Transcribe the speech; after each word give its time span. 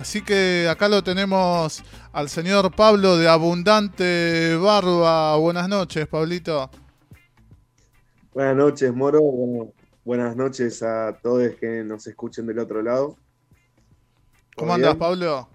Así 0.00 0.22
que 0.22 0.68
acá 0.70 0.88
lo 0.88 1.02
tenemos 1.02 1.82
al 2.12 2.28
señor 2.28 2.72
Pablo 2.72 3.16
de 3.16 3.26
Abundante 3.26 4.54
Barba. 4.54 5.36
Buenas 5.38 5.68
noches, 5.68 6.06
Pablito. 6.06 6.70
Buenas 8.32 8.54
noches, 8.54 8.94
Moro. 8.94 9.20
buenas 10.04 10.36
noches 10.36 10.84
a 10.84 11.18
todos 11.20 11.52
que 11.56 11.82
nos 11.82 12.06
escuchen 12.06 12.46
del 12.46 12.60
otro 12.60 12.80
lado. 12.80 13.16
¿Cómo 14.54 14.72
andas, 14.72 14.94
Pablo? 14.94 15.48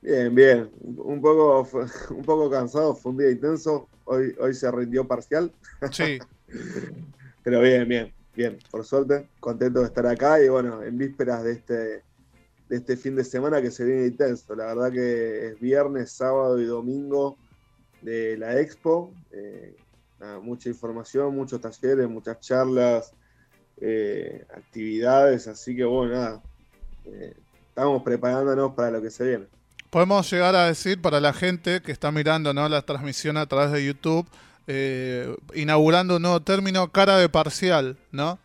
Bien, 0.00 0.32
bien. 0.32 0.70
Un 0.80 1.20
poco, 1.20 1.68
un 2.10 2.22
poco 2.22 2.48
cansado, 2.48 2.94
fue 2.94 3.10
un 3.10 3.18
día 3.18 3.30
intenso. 3.32 3.88
Hoy, 4.04 4.36
hoy 4.38 4.54
se 4.54 4.70
rindió 4.70 5.04
parcial. 5.04 5.52
Sí. 5.90 6.20
Pero 7.42 7.60
bien, 7.60 7.88
bien, 7.88 8.14
bien. 8.36 8.56
Por 8.70 8.84
suerte, 8.84 9.28
contento 9.40 9.80
de 9.80 9.86
estar 9.86 10.06
acá 10.06 10.40
y 10.40 10.48
bueno, 10.48 10.80
en 10.84 10.96
vísperas 10.96 11.42
de 11.42 11.52
este 11.54 12.07
de 12.68 12.76
este 12.76 12.96
fin 12.96 13.16
de 13.16 13.24
semana 13.24 13.62
que 13.62 13.70
se 13.70 13.84
viene 13.84 14.06
intenso. 14.06 14.54
La 14.54 14.66
verdad 14.66 14.92
que 14.92 15.48
es 15.48 15.60
viernes, 15.60 16.12
sábado 16.12 16.60
y 16.60 16.64
domingo 16.64 17.36
de 18.02 18.36
la 18.36 18.60
expo. 18.60 19.12
Eh, 19.32 19.74
mucha 20.42 20.68
información, 20.68 21.34
muchos 21.34 21.60
talleres, 21.60 22.08
muchas 22.08 22.40
charlas, 22.40 23.12
eh, 23.80 24.44
actividades, 24.52 25.46
así 25.46 25.76
que 25.76 25.84
bueno, 25.84 26.14
nada, 26.14 26.42
eh, 27.04 27.34
estamos 27.68 28.02
preparándonos 28.02 28.74
para 28.74 28.90
lo 28.90 29.02
que 29.02 29.10
se 29.10 29.24
viene. 29.24 29.46
Podemos 29.90 30.30
llegar 30.30 30.54
a 30.54 30.66
decir 30.66 31.00
para 31.00 31.20
la 31.20 31.32
gente 31.32 31.80
que 31.80 31.92
está 31.92 32.10
mirando 32.10 32.52
¿no? 32.52 32.68
la 32.68 32.82
transmisión 32.82 33.36
a 33.36 33.46
través 33.46 33.72
de 33.72 33.86
YouTube, 33.86 34.28
inaugurando 35.54 36.16
un 36.16 36.22
nuevo 36.22 36.40
término, 36.40 36.92
cara 36.92 37.16
de 37.16 37.30
parcial, 37.30 37.96
¿no? 38.10 38.38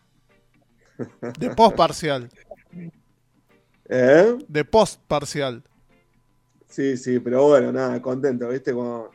De 1.38 1.50
post 1.56 1.76
parcial. 1.76 2.30
¿Eh? 3.88 4.36
De 4.48 4.64
post 4.64 5.00
parcial. 5.06 5.62
Sí, 6.68 6.96
sí, 6.96 7.20
pero 7.20 7.44
bueno, 7.46 7.70
nada, 7.70 8.00
contento, 8.02 8.48
¿viste? 8.48 8.72
Como, 8.72 9.10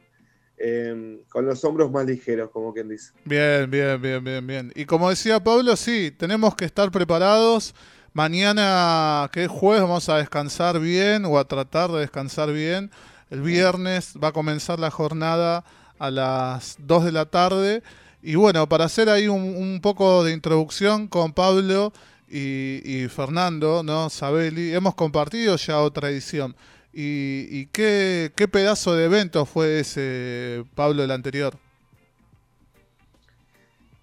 em, 0.57 1.19
con 1.27 1.45
los 1.45 1.63
hombros 1.65 1.91
más 1.91 2.05
ligeros, 2.05 2.49
como 2.51 2.73
quien 2.73 2.87
dice. 2.87 3.11
Bien, 3.25 3.69
bien, 3.69 4.01
bien, 4.01 4.23
bien, 4.23 4.47
bien. 4.47 4.71
Y 4.75 4.85
como 4.85 5.09
decía 5.09 5.43
Pablo, 5.43 5.75
sí, 5.75 6.11
tenemos 6.11 6.55
que 6.55 6.65
estar 6.65 6.89
preparados. 6.91 7.75
Mañana, 8.13 9.29
que 9.33 9.43
es 9.43 9.49
jueves, 9.49 9.81
vamos 9.81 10.07
a 10.09 10.17
descansar 10.17 10.79
bien 10.79 11.25
o 11.25 11.37
a 11.37 11.45
tratar 11.47 11.91
de 11.91 11.99
descansar 11.99 12.51
bien. 12.51 12.91
El 13.29 13.41
viernes 13.41 14.13
va 14.21 14.29
a 14.29 14.31
comenzar 14.31 14.79
la 14.79 14.89
jornada 14.89 15.63
a 15.99 16.09
las 16.09 16.77
2 16.79 17.05
de 17.05 17.11
la 17.11 17.25
tarde. 17.25 17.83
Y 18.21 18.35
bueno, 18.35 18.67
para 18.69 18.85
hacer 18.85 19.09
ahí 19.09 19.27
un, 19.27 19.41
un 19.41 19.81
poco 19.81 20.23
de 20.23 20.31
introducción 20.31 21.07
con 21.07 21.33
Pablo 21.33 21.93
y, 22.29 23.07
Fernando, 23.09 23.83
¿no? 23.83 24.09
Sabeli, 24.09 24.73
hemos 24.73 24.95
compartido 24.95 25.55
ya 25.55 25.81
otra 25.81 26.09
edición. 26.09 26.55
¿Y, 26.93 27.67
qué, 27.67 28.31
pedazo 28.51 28.95
de 28.95 29.05
evento 29.05 29.45
fue 29.45 29.79
ese, 29.79 30.65
Pablo, 30.75 31.03
el 31.03 31.11
anterior? 31.11 31.55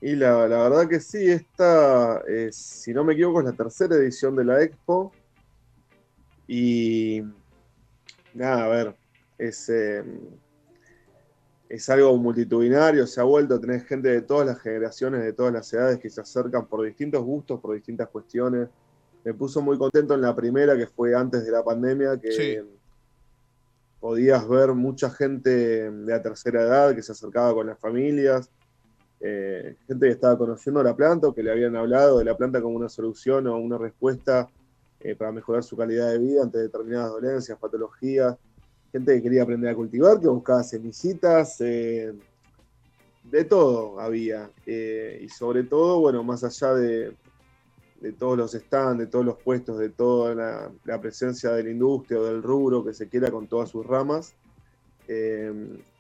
Y 0.01 0.15
la, 0.15 0.47
verdad 0.47 0.89
que 0.89 1.01
sí, 1.01 1.27
esta, 1.31 2.23
si 2.51 2.93
no 2.93 3.05
me 3.05 3.15
equivoco, 3.15 3.41
es 3.41 3.47
la 3.47 3.53
tercera 3.53 3.97
edición 3.97 4.37
de 4.37 4.45
la 4.45 4.63
Expo. 4.63 5.13
Y 6.47 7.23
nada, 8.35 8.65
a 8.65 8.69
ver, 8.69 8.97
es, 9.39 9.69
em, 9.69 10.21
es 11.69 11.89
algo 11.91 12.17
multitudinario, 12.17 13.07
se 13.07 13.21
ha 13.21 13.25
vuelto, 13.25 13.55
a 13.55 13.61
tener 13.61 13.83
gente 13.85 14.09
de 14.09 14.23
todas 14.23 14.47
las 14.47 14.61
generaciones, 14.61 15.23
de 15.23 15.33
todas 15.33 15.53
las 15.53 15.73
edades 15.73 15.99
que 15.99 16.11
se 16.11 16.21
acercan 16.21 16.67
por 16.67 16.85
distintos 16.85 17.23
gustos, 17.25 17.61
por 17.61 17.75
distintas 17.75 18.09
cuestiones. 18.09 18.69
Me 19.25 19.35
puso 19.35 19.61
muy 19.61 19.77
contento 19.77 20.15
en 20.15 20.21
la 20.21 20.35
primera, 20.35 20.77
que 20.77 20.87
fue 20.87 21.15
antes 21.15 21.45
de 21.45 21.51
la 21.51 21.65
pandemia, 21.65 22.19
que 22.21 22.65
podías 23.99 24.47
ver 24.49 24.73
mucha 24.75 25.11
gente 25.11 25.51
de 25.91 26.07
la 26.07 26.23
tercera 26.23 26.63
edad 26.63 26.95
que 26.95 27.03
se 27.03 27.13
acercaba 27.13 27.53
con 27.55 27.67
las 27.67 27.79
familias, 27.79 28.49
eh, 29.21 29.77
gente 29.89 30.07
que 30.07 30.13
estaba 30.13 30.39
conociendo 30.39 30.83
la 30.83 30.95
planta 30.95 31.29
o 31.29 31.35
que 31.35 31.43
le 31.43 31.51
habían 31.51 31.75
hablado 31.75 32.19
de 32.19 32.25
la 32.25 32.37
planta 32.37 32.61
como 32.61 32.77
una 32.77 32.89
solución 32.89 33.47
o 33.49 33.57
una 33.57 33.79
respuesta 33.79 34.49
eh, 35.01 35.17
para 35.17 35.33
mejorar 35.33 35.65
su 35.65 35.77
calidad 35.77 36.13
de 36.13 36.19
vida 36.19 36.43
ante 36.43 36.59
determinadas 36.59 37.11
dolencias, 37.11 37.59
patologías 37.59 38.37
gente 38.97 39.15
que 39.15 39.23
quería 39.23 39.43
aprender 39.43 39.71
a 39.71 39.75
cultivar, 39.75 40.19
que 40.19 40.29
buscaba 40.29 40.63
semillitas, 40.63 41.61
eh, 41.61 42.15
de 43.25 43.45
todo 43.45 44.01
había. 44.01 44.51
Eh, 44.65 45.21
y 45.23 45.29
sobre 45.29 45.65
todo, 45.65 46.01
bueno, 46.01 46.23
más 46.23 46.43
allá 46.45 46.75
de, 46.75 47.15
todos 48.19 48.39
los 48.39 48.53
stands, 48.53 48.99
de 48.99 49.07
todos 49.07 49.25
los 49.25 49.37
puestos, 49.37 49.79
de 49.79 49.91
toda 49.91 50.35
la, 50.85 51.01
presencia 51.01 51.51
de 51.51 51.65
la 51.65 51.71
industria 51.71 52.21
o 52.21 52.25
del 52.25 52.43
rubro 52.43 52.85
que 52.85 52.95
se 52.95 53.09
quiera 53.09 53.31
con 53.31 53.47
todas 53.47 53.69
sus 53.69 53.85
ramas, 53.85 54.35
eh, 55.09 55.53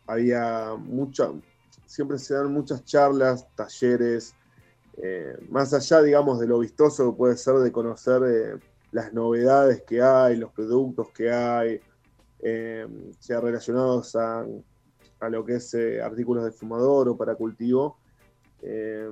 había 0.06 0.74
mucha, 0.78 1.30
siempre 1.84 2.18
se 2.18 2.34
dan 2.34 2.52
muchas 2.52 2.84
charlas, 2.84 3.46
talleres, 3.54 4.34
más 5.50 5.74
allá, 5.74 6.00
digamos, 6.00 6.40
de 6.40 6.46
lo 6.46 6.58
vistoso 6.60 7.10
que 7.10 7.18
puede 7.18 7.36
ser 7.36 7.56
de 7.56 7.70
conocer 7.70 8.58
las 8.92 9.12
novedades 9.12 9.82
que 9.82 10.00
hay, 10.00 10.36
los 10.36 10.50
productos 10.52 11.10
que 11.10 11.30
hay, 11.30 11.80
eh, 12.40 12.86
sea 13.18 13.40
relacionados 13.40 14.14
a, 14.16 14.46
lo 15.30 15.44
que 15.44 15.54
es 15.56 15.74
eh, 15.74 16.00
artículos 16.02 16.44
de 16.44 16.52
fumador 16.52 17.08
o 17.08 17.16
para 17.16 17.34
cultivo, 17.34 17.96
eh, 18.62 19.10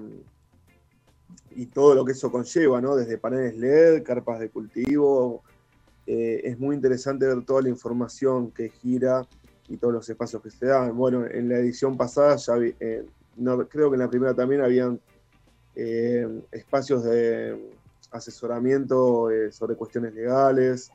y 1.57 1.67
todo 1.67 1.95
lo 1.95 2.05
que 2.05 2.13
eso 2.13 2.31
conlleva, 2.31 2.81
¿no? 2.81 2.95
desde 2.97 3.19
paneles 3.19 3.57
LED, 3.57 4.03
carpas 4.03 4.41
de 4.41 4.51
cultivo. 4.51 5.43
es 6.07 6.59
muy 6.59 6.77
interesante 6.77 7.27
ver 7.27 7.45
toda 7.45 7.63
la 7.63 7.69
información 7.71 8.51
que 8.51 8.69
gira 8.69 9.27
y 9.69 9.77
todos 9.79 9.95
los 9.95 10.09
espacios 10.09 10.43
que 10.43 10.51
se 10.51 10.67
dan. 10.67 10.97
Bueno, 10.97 11.27
en 11.27 11.49
la 11.49 11.59
edición 11.59 11.97
pasada, 11.97 12.37
ya 12.37 12.55
no, 13.37 13.67
creo 13.69 13.91
que 13.91 13.95
en 13.95 14.01
la 14.01 14.11
primera 14.11 14.35
también 14.35 14.61
habían 14.61 15.01
espacios 16.53 17.05
de 17.05 17.71
asesoramiento 18.11 19.29
sobre 19.51 19.77
cuestiones 19.77 20.15
legales, 20.15 20.93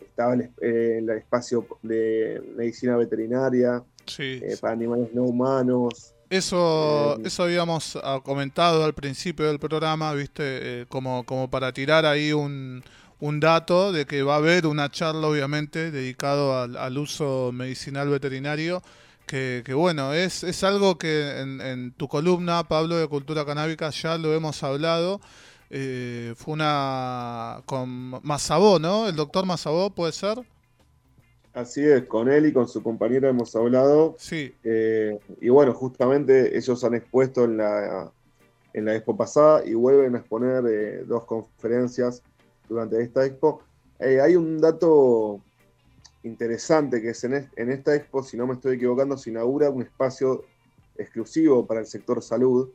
estaba 0.00 0.34
el, 0.34 0.50
eh, 0.60 0.98
el 0.98 1.10
espacio 1.10 1.66
de 1.82 2.42
medicina 2.56 2.96
veterinaria 2.96 3.82
eh, 4.18 4.56
para 4.60 4.72
animales 4.72 5.08
no 5.12 5.24
humanos. 5.24 6.14
Eso, 6.30 7.16
eh, 7.18 7.22
eso 7.26 7.44
habíamos 7.44 7.98
ah, 8.02 8.20
comentado 8.24 8.84
al 8.84 8.94
principio 8.94 9.46
del 9.46 9.58
programa, 9.58 10.12
viste, 10.14 10.86
como, 10.88 11.24
como 11.24 11.48
para 11.50 11.72
tirar 11.72 12.04
ahí 12.04 12.32
un, 12.32 12.82
un 13.20 13.40
dato 13.40 13.92
de 13.92 14.06
que 14.06 14.22
va 14.22 14.34
a 14.34 14.38
haber 14.38 14.66
una 14.66 14.90
charla, 14.90 15.26
obviamente, 15.26 15.90
dedicado 15.90 16.58
al, 16.58 16.98
uso 16.98 17.50
medicinal 17.52 18.08
veterinario. 18.08 18.82
Que, 19.26 19.62
que, 19.64 19.74
bueno, 19.74 20.14
es, 20.14 20.44
es 20.44 20.62
algo 20.62 20.98
que 20.98 21.40
en, 21.40 21.60
en, 21.60 21.90
tu 21.92 22.06
columna, 22.06 22.62
Pablo, 22.62 22.96
de 22.96 23.08
Cultura 23.08 23.44
Canábica, 23.44 23.90
ya 23.90 24.16
lo 24.18 24.32
hemos 24.32 24.62
hablado. 24.62 25.20
Eh, 25.70 26.34
fue 26.36 26.54
una 26.54 27.62
con 27.66 28.20
Mazabó, 28.22 28.78
¿no? 28.78 29.08
El 29.08 29.16
doctor 29.16 29.46
Mazabó, 29.46 29.90
¿puede 29.90 30.12
ser? 30.12 30.38
Así 31.52 31.82
es, 31.82 32.04
con 32.04 32.28
él 32.28 32.46
y 32.46 32.52
con 32.52 32.68
su 32.68 32.82
compañera 32.82 33.30
hemos 33.30 33.56
hablado. 33.56 34.14
Sí. 34.18 34.54
Eh, 34.62 35.18
y 35.40 35.48
bueno, 35.48 35.72
justamente 35.72 36.56
ellos 36.56 36.84
han 36.84 36.94
expuesto 36.94 37.44
en 37.44 37.56
la, 37.56 38.12
en 38.74 38.84
la 38.84 38.94
expo 38.94 39.16
pasada 39.16 39.64
y 39.64 39.74
vuelven 39.74 40.14
a 40.14 40.18
exponer 40.18 40.64
eh, 40.68 41.04
dos 41.06 41.24
conferencias 41.24 42.22
durante 42.68 43.00
esta 43.00 43.24
expo. 43.24 43.62
hay 43.98 44.36
un 44.36 44.60
dato 44.60 45.40
interesante 46.22 47.00
que 47.00 47.10
es 47.10 47.24
en, 47.24 47.48
en, 47.56 47.70
esta 47.70 47.94
expo, 47.94 48.22
si 48.22 48.36
no 48.36 48.46
me 48.46 48.54
estoy 48.54 48.76
equivocando, 48.76 49.16
se 49.16 49.30
inaugura 49.30 49.70
un 49.70 49.82
espacio 49.82 50.44
exclusivo 50.98 51.66
para 51.66 51.80
el 51.80 51.86
sector 51.86 52.22
salud, 52.22 52.68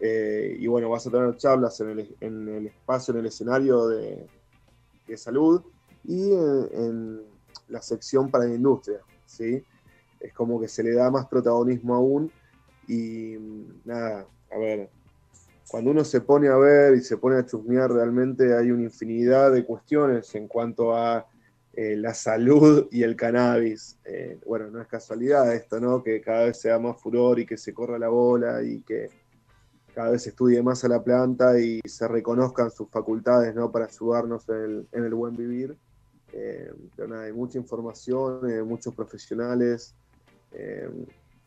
eh, 0.00 0.56
y 0.58 0.66
bueno, 0.66 0.90
vas 0.90 1.06
a 1.06 1.10
tener 1.10 1.36
charlas 1.36 1.80
en 1.80 1.90
el, 2.20 2.66
espacio, 2.66 3.14
en 3.14 3.20
el 3.20 3.26
escenario 3.26 3.86
de, 3.86 4.26
salud 5.16 5.62
y 6.04 6.32
en, 6.32 7.22
la 7.68 7.80
sección 7.80 8.30
para 8.30 8.44
la 8.44 8.54
industria. 8.54 9.00
¿sí? 9.24 9.64
Es 10.20 10.32
como 10.34 10.60
que 10.60 10.68
se 10.68 10.82
le 10.82 10.92
da 10.92 11.10
más 11.10 11.26
protagonismo 11.26 11.94
aún. 11.94 12.30
Y 12.86 13.36
nada, 13.84 14.26
a 14.50 14.58
ver, 14.58 14.90
cuando 15.68 15.90
uno 15.90 16.04
se 16.04 16.20
pone 16.20 16.48
a 16.48 16.56
ver 16.56 16.94
y 16.94 17.00
se 17.00 17.16
pone 17.16 17.38
a 17.38 17.46
chusmear, 17.46 17.90
realmente 17.90 18.54
hay 18.54 18.70
una 18.70 18.82
infinidad 18.82 19.52
de 19.52 19.64
cuestiones 19.64 20.34
en 20.34 20.46
cuanto 20.46 20.94
a 20.94 21.26
eh, 21.72 21.96
la 21.96 22.12
salud 22.12 22.88
y 22.90 23.02
el 23.02 23.16
cannabis. 23.16 23.98
Eh, 24.04 24.38
bueno, 24.46 24.70
no 24.70 24.82
es 24.82 24.86
casualidad 24.86 25.52
esto, 25.54 25.80
¿no? 25.80 26.02
Que 26.02 26.20
cada 26.20 26.44
vez 26.44 26.60
sea 26.60 26.78
más 26.78 27.00
furor 27.00 27.38
y 27.40 27.46
que 27.46 27.56
se 27.56 27.72
corra 27.72 27.98
la 27.98 28.08
bola 28.08 28.62
y 28.62 28.82
que 28.82 29.23
cada 29.94 30.10
vez 30.10 30.22
se 30.24 30.30
estudie 30.30 30.62
más 30.62 30.84
a 30.84 30.88
la 30.88 31.02
planta 31.02 31.58
y 31.58 31.80
se 31.84 32.08
reconozcan 32.08 32.70
sus 32.70 32.88
facultades 32.90 33.54
¿no? 33.54 33.70
para 33.70 33.86
ayudarnos 33.86 34.48
en 34.48 34.86
el, 35.04 35.14
buen 35.14 35.36
vivir. 35.36 35.76
Eh, 36.32 36.72
pero 36.96 37.08
nada, 37.08 37.24
hay 37.24 37.32
mucha 37.32 37.58
información, 37.58 38.50
eh, 38.50 38.62
muchos 38.62 38.92
profesionales. 38.94 39.94
Eh, 40.52 40.88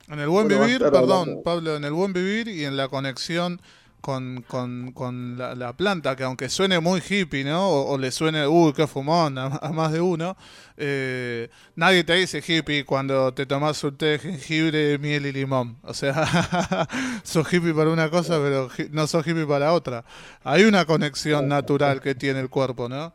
en 0.10 0.20
el 0.20 0.30
buen 0.30 0.48
vivir, 0.48 0.80
perdón, 0.80 1.42
Pablo, 1.44 1.76
en 1.76 1.84
el 1.84 1.92
buen 1.92 2.14
vivir 2.14 2.48
y 2.48 2.64
en 2.64 2.78
la 2.78 2.88
conexión 2.88 3.60
con, 4.02 4.44
con, 4.48 4.92
con 4.94 5.38
la, 5.38 5.74
planta, 5.74 6.16
que 6.16 6.24
aunque 6.24 6.50
suene 6.50 6.80
muy 6.80 7.02
hippie, 7.08 7.44
¿no? 7.44 7.70
O, 7.70 7.98
le 7.98 8.12
suene, 8.12 8.48
uy, 8.48 8.74
qué 8.74 8.88
fumón, 8.88 9.38
a, 9.38 9.50
más 9.74 9.92
de 9.92 10.02
uno, 10.02 10.38
eh, 10.78 11.50
nadie 11.76 12.04
te 12.04 12.14
dice 12.14 12.42
hippie 12.46 12.86
cuando 12.86 13.34
te 13.34 13.46
tomas 13.46 13.84
un 13.84 13.98
té 13.98 14.06
de 14.06 14.20
jengibre, 14.20 14.98
miel 14.98 15.26
y 15.26 15.32
limón. 15.32 15.78
O 15.84 15.94
sea, 15.94 16.88
sos 17.24 17.52
hippie 17.52 17.74
para 17.74 17.90
una 17.90 18.10
cosa, 18.10 18.40
pero 18.42 18.70
no 18.92 19.08
sos 19.08 19.26
hippie 19.28 19.46
para 19.46 19.74
otra. 19.74 20.06
Hay 20.44 20.64
una 20.64 20.86
conexión 20.86 21.48
natural 21.48 22.02
que 22.02 22.16
tiene 22.16 22.40
el 22.40 22.50
cuerpo, 22.50 22.88
¿no? 22.88 23.14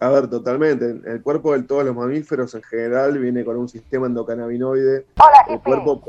A 0.00 0.08
ver, 0.10 0.28
totalmente. 0.28 1.00
El 1.06 1.22
cuerpo 1.22 1.52
de 1.54 1.64
todos 1.64 1.84
los 1.84 1.96
mamíferos 1.96 2.54
en 2.54 2.62
general 2.62 3.18
viene 3.18 3.44
con 3.44 3.56
un 3.56 3.68
sistema 3.68 4.06
endocannabinoide. 4.06 5.06
el 5.48 5.60
cuerpo 5.60 6.00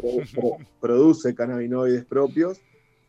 produce 0.80 1.34
cannabinoides 1.34 2.06
propios 2.06 2.60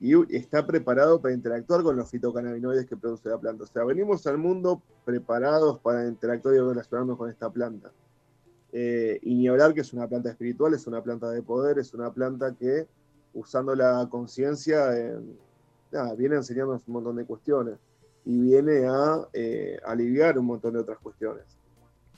y 0.01 0.35
está 0.35 0.67
preparado 0.67 1.21
para 1.21 1.35
interactuar 1.35 1.83
con 1.83 1.95
los 1.95 2.11
fitocannabinoides 2.11 2.87
que 2.87 2.97
produce 2.97 3.29
la 3.29 3.39
planta. 3.39 3.65
O 3.65 3.67
sea, 3.67 3.85
venimos 3.85 4.27
al 4.27 4.39
mundo 4.39 4.83
preparados 5.05 5.79
para 5.81 6.09
interactuar 6.09 6.55
y 6.55 6.59
relacionarnos 6.59 7.19
con 7.19 7.29
esta 7.29 7.51
planta. 7.51 7.93
Eh, 8.73 9.19
y 9.23 9.35
ni 9.35 9.49
hablar 9.49 9.75
que 9.75 9.83
es 9.83 9.93
una 9.93 10.09
planta 10.09 10.31
espiritual, 10.31 10.73
es 10.73 10.87
una 10.87 11.03
planta 11.03 11.31
de 11.31 11.43
poder, 11.43 11.79
es 11.79 11.93
una 11.93 12.11
planta 12.11 12.55
que, 12.55 12.87
usando 13.35 13.75
la 13.75 14.09
conciencia, 14.11 14.97
eh, 14.97 15.19
viene 16.17 16.37
a 16.37 16.39
enseñarnos 16.39 16.87
un 16.87 16.95
montón 16.95 17.17
de 17.17 17.27
cuestiones 17.27 17.79
y 18.25 18.41
viene 18.41 18.87
a 18.87 19.29
eh, 19.35 19.79
aliviar 19.85 20.39
un 20.39 20.47
montón 20.47 20.75
de 20.75 20.81
otras 20.81 20.99
cuestiones. 20.99 21.45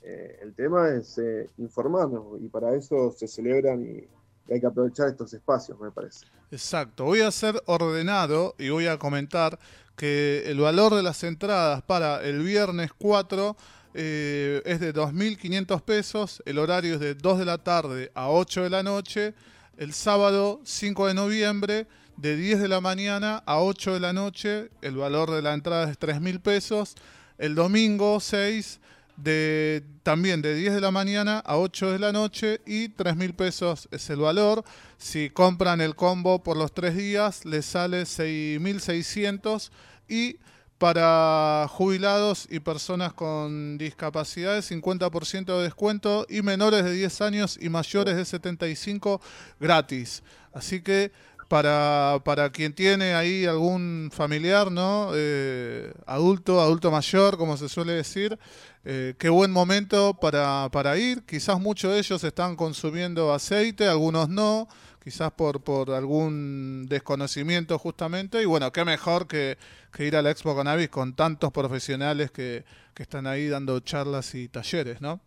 el 0.03 0.53
tema 0.55 0.91
es 0.91 1.21
informarnos 1.59 2.41
y 2.41 2.49
para 2.49 2.75
eso 2.75 3.13
se 3.13 3.29
celebran 3.29 3.83
y 3.83 4.09
hay 4.51 4.61
que 4.61 4.67
aprovechar 4.67 5.09
estos 5.09 5.33
espacios, 5.33 5.79
me 5.81 5.91
parece. 5.91 6.27
Exacto. 6.51 7.05
Voy 7.05 7.21
a 7.21 7.31
ser 7.31 7.63
ordenado 7.67 8.55
y 8.59 8.69
voy 8.69 8.87
a 8.87 8.99
comentar 8.99 9.59
que 9.97 10.45
el 10.47 10.59
valor 10.59 10.95
de 10.95 11.03
las 11.03 11.23
entradas 11.25 11.83
para 11.83 12.23
el 12.23 12.43
viernes 12.43 12.91
4 12.99 13.57
eh, 13.95 14.63
es 14.65 14.81
de 14.81 14.95
2.500 14.95 15.83
pesos, 15.83 16.43
el 16.47 16.59
horario 16.59 16.95
es 16.95 17.01
de 17.01 17.15
2 17.15 17.39
de 17.39 17.45
la 17.45 17.59
tarde 17.59 18.11
a 18.15 18.31
8 18.31 18.63
de 18.63 18.71
la 18.71 18.83
noche, 18.83 19.35
el 19.77 19.93
sábado 19.93 20.61
5 20.65 21.09
de 21.09 21.15
noviembre 21.15 21.87
de 22.17 22.37
10 22.37 22.61
de 22.61 22.69
la 22.69 22.81
mañana 22.81 23.43
a 23.47 23.61
8 23.61 23.95
de 23.95 24.01
la 24.01 24.13
noche, 24.13 24.71
el 24.81 24.97
valor 24.97 25.31
de 25.31 25.43
la 25.43 25.55
entrada 25.55 25.91
es 25.91 25.99
3.000 25.99 26.41
pesos, 26.41 26.95
el 27.39 27.55
domingo 27.55 28.21
6 28.21 28.81
de, 29.17 29.83
también 30.03 30.43
de 30.43 30.55
10 30.55 30.75
de 30.75 30.81
la 30.81 30.91
mañana 30.91 31.39
a 31.41 31.59
8 31.59 31.93
de 31.93 31.99
la 31.99 32.13
noche 32.13 32.61
y 32.67 32.89
3 32.89 33.17
mil 33.17 33.35
pesos 33.35 33.89
es 33.91 34.09
el 34.11 34.19
valor. 34.19 34.65
Si 34.99 35.31
compran 35.31 35.81
el 35.81 35.95
combo 35.95 36.43
por 36.43 36.57
los 36.57 36.73
tres 36.73 36.97
días, 36.97 37.45
les 37.45 37.67
sale 37.67 38.03
6.600 38.03 39.71
y 40.09 40.39
para 40.79 41.69
jubilados 41.69 42.49
y 42.51 42.59
personas 42.59 43.13
con 43.13 43.79
discapacidades 43.79 44.69
50% 44.69 45.57
de 45.57 45.63
descuento 45.63 46.27
y 46.29 46.43
menores 46.43 46.83
de 46.85 46.93
10 46.93 47.21
años 47.21 47.59
y 47.61 47.69
mayores 47.69 48.17
de 48.17 48.25
75 48.25 49.21
gratis. 49.61 50.25
Así 50.53 50.83
que 50.83 51.13
para, 51.53 52.21
para 52.25 52.51
quien 52.51 52.73
tiene 52.73 53.15
ahí 53.15 53.45
algún 53.45 54.11
familiar, 54.13 54.73
¿no? 54.73 55.11
Eh, 55.15 55.93
adulto, 56.07 56.61
adulto 56.61 56.91
mayor, 56.91 57.37
como 57.37 57.57
se 57.57 57.69
suele 57.69 57.93
decir, 57.93 58.39
eh, 58.85 59.15
qué 59.17 59.29
buen 59.29 59.53
momento 59.53 60.15
para, 60.15 60.69
para 60.73 60.99
ir. 60.99 61.23
Quizás 61.25 61.61
muchos 61.61 61.93
de 61.93 61.99
ellos 61.99 62.25
están 62.25 62.57
consumiendo 62.57 63.33
aceite, 63.33 63.87
algunos 63.87 64.29
no, 64.29 64.67
quizás 65.03 65.31
por, 65.33 65.61
por 65.61 65.91
algún 65.93 66.87
desconocimiento 66.89 67.79
justamente. 67.79 68.43
Y 68.43 68.47
bueno, 68.47 68.73
qué 68.73 68.85
mejor 68.85 69.29
que, 69.29 69.57
ir 69.99 70.17
a 70.17 70.23
la 70.23 70.31
Expo 70.31 70.57
Cannabis 70.57 70.89
con 70.89 71.15
tantos 71.15 71.53
profesionales 71.53 72.31
que, 72.31 72.65
están 72.97 73.27
ahí 73.27 73.49
dando 73.49 73.81
charlas 73.81 74.33
y 74.37 74.47
talleres, 74.47 75.01
¿no? 75.01 75.21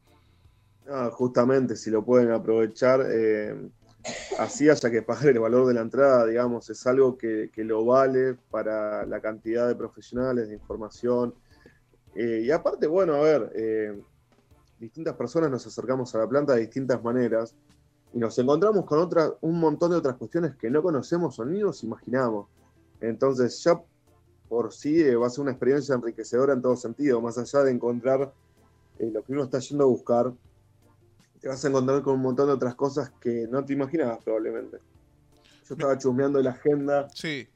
Ah, 0.89 1.09
justamente, 1.11 1.75
si 1.75 1.91
lo 1.91 2.05
pueden 2.05 2.31
aprovechar, 2.31 3.05
eh, 3.05 3.53
así 4.39 4.69
haya 4.69 4.89
que 4.89 5.01
pagar 5.01 5.27
el 5.27 5.39
valor 5.39 5.67
de 5.67 5.73
la 5.73 5.81
entrada, 5.81 6.25
digamos, 6.25 6.69
es 6.69 6.87
algo 6.87 7.17
que, 7.17 7.49
que 7.53 7.65
lo 7.65 7.83
vale 7.83 8.35
para 8.49 9.05
la 9.05 9.19
cantidad 9.19 9.67
de 9.67 9.75
profesionales, 9.75 10.47
de 10.47 10.53
información, 10.53 11.33
eh, 12.15 12.43
y 12.45 12.51
aparte, 12.51 12.87
bueno, 12.87 13.15
a 13.15 13.21
ver, 13.21 13.51
eh, 13.55 14.01
distintas 14.79 15.15
personas 15.15 15.51
nos 15.51 15.67
acercamos 15.67 16.13
a 16.15 16.19
la 16.19 16.27
planta 16.27 16.53
de 16.53 16.61
distintas 16.61 17.03
maneras 17.03 17.55
y 18.13 18.19
nos 18.19 18.37
encontramos 18.39 18.85
con 18.85 18.99
otra, 18.99 19.33
un 19.41 19.59
montón 19.59 19.91
de 19.91 19.97
otras 19.97 20.15
cuestiones 20.15 20.55
que 20.55 20.69
no 20.69 20.81
conocemos 20.81 21.37
o 21.39 21.45
ni 21.45 21.59
nos 21.59 21.83
imaginamos. 21.83 22.47
Entonces, 23.01 23.61
ya 23.63 23.81
por 24.47 24.73
sí 24.73 25.01
eh, 25.01 25.15
va 25.15 25.27
a 25.27 25.29
ser 25.29 25.41
una 25.41 25.51
experiencia 25.51 25.95
enriquecedora 25.95 26.53
en 26.53 26.61
todo 26.61 26.77
sentido, 26.77 27.19
más 27.19 27.37
allá 27.37 27.63
de 27.63 27.71
encontrar 27.71 28.33
lo 28.97 29.23
que 29.23 29.33
uno 29.33 29.43
está 29.43 29.59
yendo 29.59 29.83
a 29.83 29.87
buscar, 29.87 30.31
te 31.41 31.49
vas 31.49 31.63
a 31.65 31.67
encontrar 31.67 32.01
con 32.01 32.15
un 32.15 32.21
montón 32.21 32.47
de 32.47 32.53
otras 32.53 32.75
cosas 32.75 33.11
que 33.19 33.45
no 33.49 33.65
te 33.65 33.73
imaginabas 33.73 34.23
probablemente. 34.23 34.77
Yo 35.67 35.75
estaba 35.75 35.97
chusmeando 35.97 36.41
la 36.41 36.51
agenda. 36.51 37.09
Sí 37.13 37.49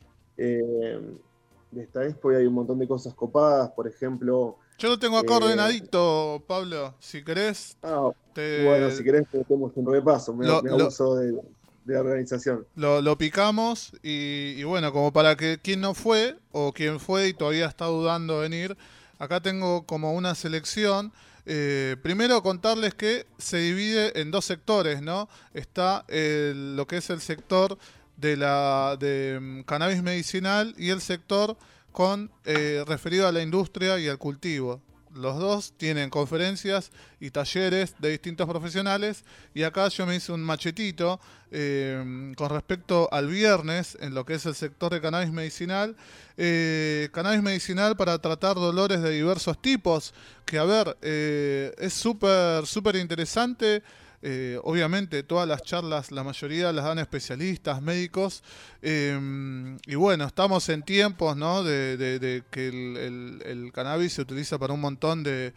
de 1.71 1.83
esta 1.83 2.05
expo 2.05 2.31
y 2.31 2.35
hay 2.35 2.45
un 2.45 2.53
montón 2.53 2.79
de 2.79 2.87
cosas 2.87 3.13
copadas, 3.13 3.69
por 3.71 3.87
ejemplo. 3.87 4.57
Yo 4.77 4.89
lo 4.89 4.99
tengo 4.99 5.17
acá 5.17 5.33
eh, 5.33 5.37
ordenadito, 5.37 6.43
Pablo, 6.47 6.95
si 6.99 7.23
querés. 7.23 7.77
Ah, 7.83 8.09
Bueno, 8.35 8.91
si 8.91 9.03
querés, 9.03 9.27
tenemos 9.29 9.71
un 9.75 9.91
repaso, 9.91 10.33
me, 10.33 10.47
lo, 10.47 10.61
de, 10.61 11.39
de, 11.85 11.97
organización. 11.97 12.65
Lo, 12.75 13.17
picamos 13.17 13.91
y, 14.01 14.63
bueno, 14.63 14.91
como 14.93 15.11
para 15.11 15.35
que 15.35 15.59
quien 15.61 15.81
no 15.81 15.93
fue 15.93 16.37
o 16.51 16.71
quien 16.71 16.99
fue 16.99 17.27
y 17.27 17.33
todavía 17.33 17.67
está 17.67 17.85
dudando 17.85 18.39
venir, 18.39 18.77
acá 19.17 19.41
tengo 19.41 19.85
como 19.85 20.13
una 20.13 20.33
selección. 20.35 21.11
Eh, 21.51 21.95
primero 22.03 22.43
contarles 22.43 22.93
que 22.93 23.25
se 23.37 23.57
divide 23.57 24.21
en 24.21 24.29
dos 24.29 24.45
sectores, 24.45 25.01
¿no? 25.01 25.27
Está 25.53 26.05
lo 26.07 26.85
que 26.87 26.97
es 26.97 27.09
el 27.09 27.21
sector 27.21 27.77
de 28.19 28.37
la 28.37 28.97
de 28.99 29.39
mm, 29.39 29.61
cannabis 29.61 30.03
medicinal 30.03 30.73
y 30.77 30.89
el 30.89 31.01
sector 31.01 31.57
con 31.91 32.31
eh, 32.45 32.83
referido 32.87 33.27
a 33.27 33.31
la 33.31 33.41
industria 33.41 33.99
y 33.99 34.07
al 34.07 34.17
cultivo. 34.17 34.81
Los 35.15 35.39
dos 35.39 35.73
tienen 35.75 36.11
conferencias 36.11 36.91
y 37.19 37.31
talleres 37.31 37.95
de 37.97 38.11
distintos 38.11 38.47
profesionales 38.47 39.23
y 39.55 39.63
acá 39.63 39.87
yo 39.87 40.05
me 40.05 40.15
hice 40.15 40.31
un 40.31 40.41
machetito 40.41 41.19
eh, 41.49 42.31
con 42.37 42.49
respecto 42.51 43.09
al 43.11 43.27
viernes 43.27 43.97
en 44.01 44.13
lo 44.13 44.23
que 44.23 44.35
es 44.35 44.45
el 44.45 44.53
sector 44.53 44.93
de 44.93 45.01
cannabis 45.01 45.31
medicinal. 45.31 45.95
Eh, 46.37 47.09
cannabis 47.11 47.41
medicinal 47.41 47.97
para 47.97 48.19
tratar 48.19 48.55
dolores 48.55 49.01
de 49.01 49.09
diversos 49.09 49.59
tipos, 49.59 50.13
que 50.45 50.59
a 50.59 50.63
ver, 50.63 50.95
es 51.01 51.93
súper, 51.93 52.67
súper 52.67 52.95
interesante. 52.97 53.81
Eh, 54.21 54.59
obviamente 54.63 55.23
todas 55.23 55.47
las 55.47 55.63
charlas, 55.63 56.11
la 56.11 56.23
mayoría 56.23 56.73
las 56.73 56.85
dan 56.85 56.99
especialistas, 56.99 57.81
médicos. 57.81 58.43
Em, 58.81 59.77
y 59.85 59.95
bueno, 59.95 60.25
estamos 60.25 60.67
en 60.69 60.83
tiempos 60.83 61.37
¿no? 61.37 61.63
de, 61.63 62.43
que 62.51 62.67
el, 62.67 63.71
cannabis 63.73 64.13
se 64.13 64.21
utiliza 64.21 64.57
para 64.57 64.73
un 64.73 64.81
montón 64.81 65.23
de, 65.23 65.53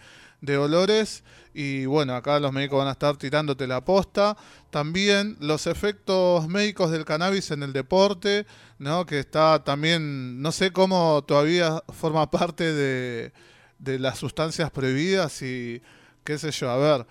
olores. 0.57 1.25
Y 1.55 1.87
bueno, 1.87 2.15
acá 2.15 2.41
los 2.41 2.53
médicos 2.53 2.79
van 2.79 2.89
a 2.89 2.93
estar 2.93 3.17
tirándote 3.17 3.67
la 3.67 3.85
posta. 3.85 4.37
También 4.71 5.37
los 5.41 5.67
efectos 5.67 6.49
médicos 6.49 6.91
del 6.91 7.05
cannabis 7.05 7.51
en 7.51 7.63
el 7.63 7.73
deporte, 7.73 8.47
¿no? 8.79 9.07
que 9.07 9.19
está 9.19 9.63
también, 9.65 10.41
no 10.41 10.53
sé 10.53 10.73
cómo 10.73 11.25
todavía 11.27 11.83
forma 11.93 12.31
parte 12.31 12.73
de, 12.73 13.33
de 13.79 13.99
las 13.99 14.19
sustancias 14.19 14.71
prohibidas 14.71 15.43
y 15.43 15.83
qué 16.25 16.39
sé 16.39 16.53
yo, 16.53 16.71
a 16.71 16.77
ver 16.77 17.07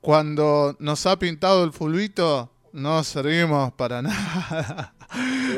cuando 0.00 0.76
nos 0.78 1.06
ha 1.06 1.18
pintado 1.18 1.64
el 1.64 1.72
fulbito, 1.72 2.50
no 2.72 3.02
servimos 3.04 3.72
para 3.72 4.02
nada. 4.02 4.94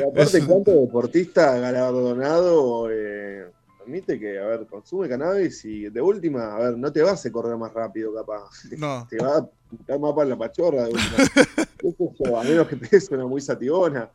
aparte, 0.07 0.45
¿cuánto 0.45 0.71
deportista 0.71 1.57
galardonado 1.59 2.89
eh, 2.91 3.51
permite 3.89 4.19
que, 4.19 4.39
a 4.39 4.45
ver, 4.45 4.67
consume 4.67 5.09
cannabis 5.09 5.65
y 5.65 5.89
de 5.89 6.01
última, 6.01 6.55
a 6.55 6.59
ver, 6.59 6.77
no 6.77 6.91
te 6.91 7.01
vas 7.01 7.25
a 7.25 7.31
correr 7.31 7.57
más 7.57 7.73
rápido, 7.73 8.13
capaz. 8.13 8.49
No. 8.77 9.07
Te 9.09 9.17
va 9.17 9.37
a 9.37 9.49
pintar 9.69 9.99
más 9.99 10.13
para 10.13 10.29
la 10.29 10.37
pachorra 10.37 10.83
de 10.83 10.93
última. 10.93 12.39
a 12.39 12.43
menos 12.43 12.67
que 12.67 12.75
te 12.75 13.15
una 13.15 13.25
muy 13.25 13.41
sativona. 13.41 14.11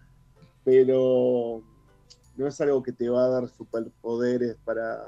Pero 0.64 1.62
no 2.36 2.46
es 2.46 2.60
algo 2.60 2.82
que 2.82 2.92
te 2.92 3.08
va 3.08 3.24
a 3.24 3.28
dar 3.28 3.48
superpoderes 3.48 4.56
para, 4.64 5.06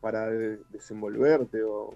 para 0.00 0.28
desenvolverte 0.70 1.62
o 1.62 1.94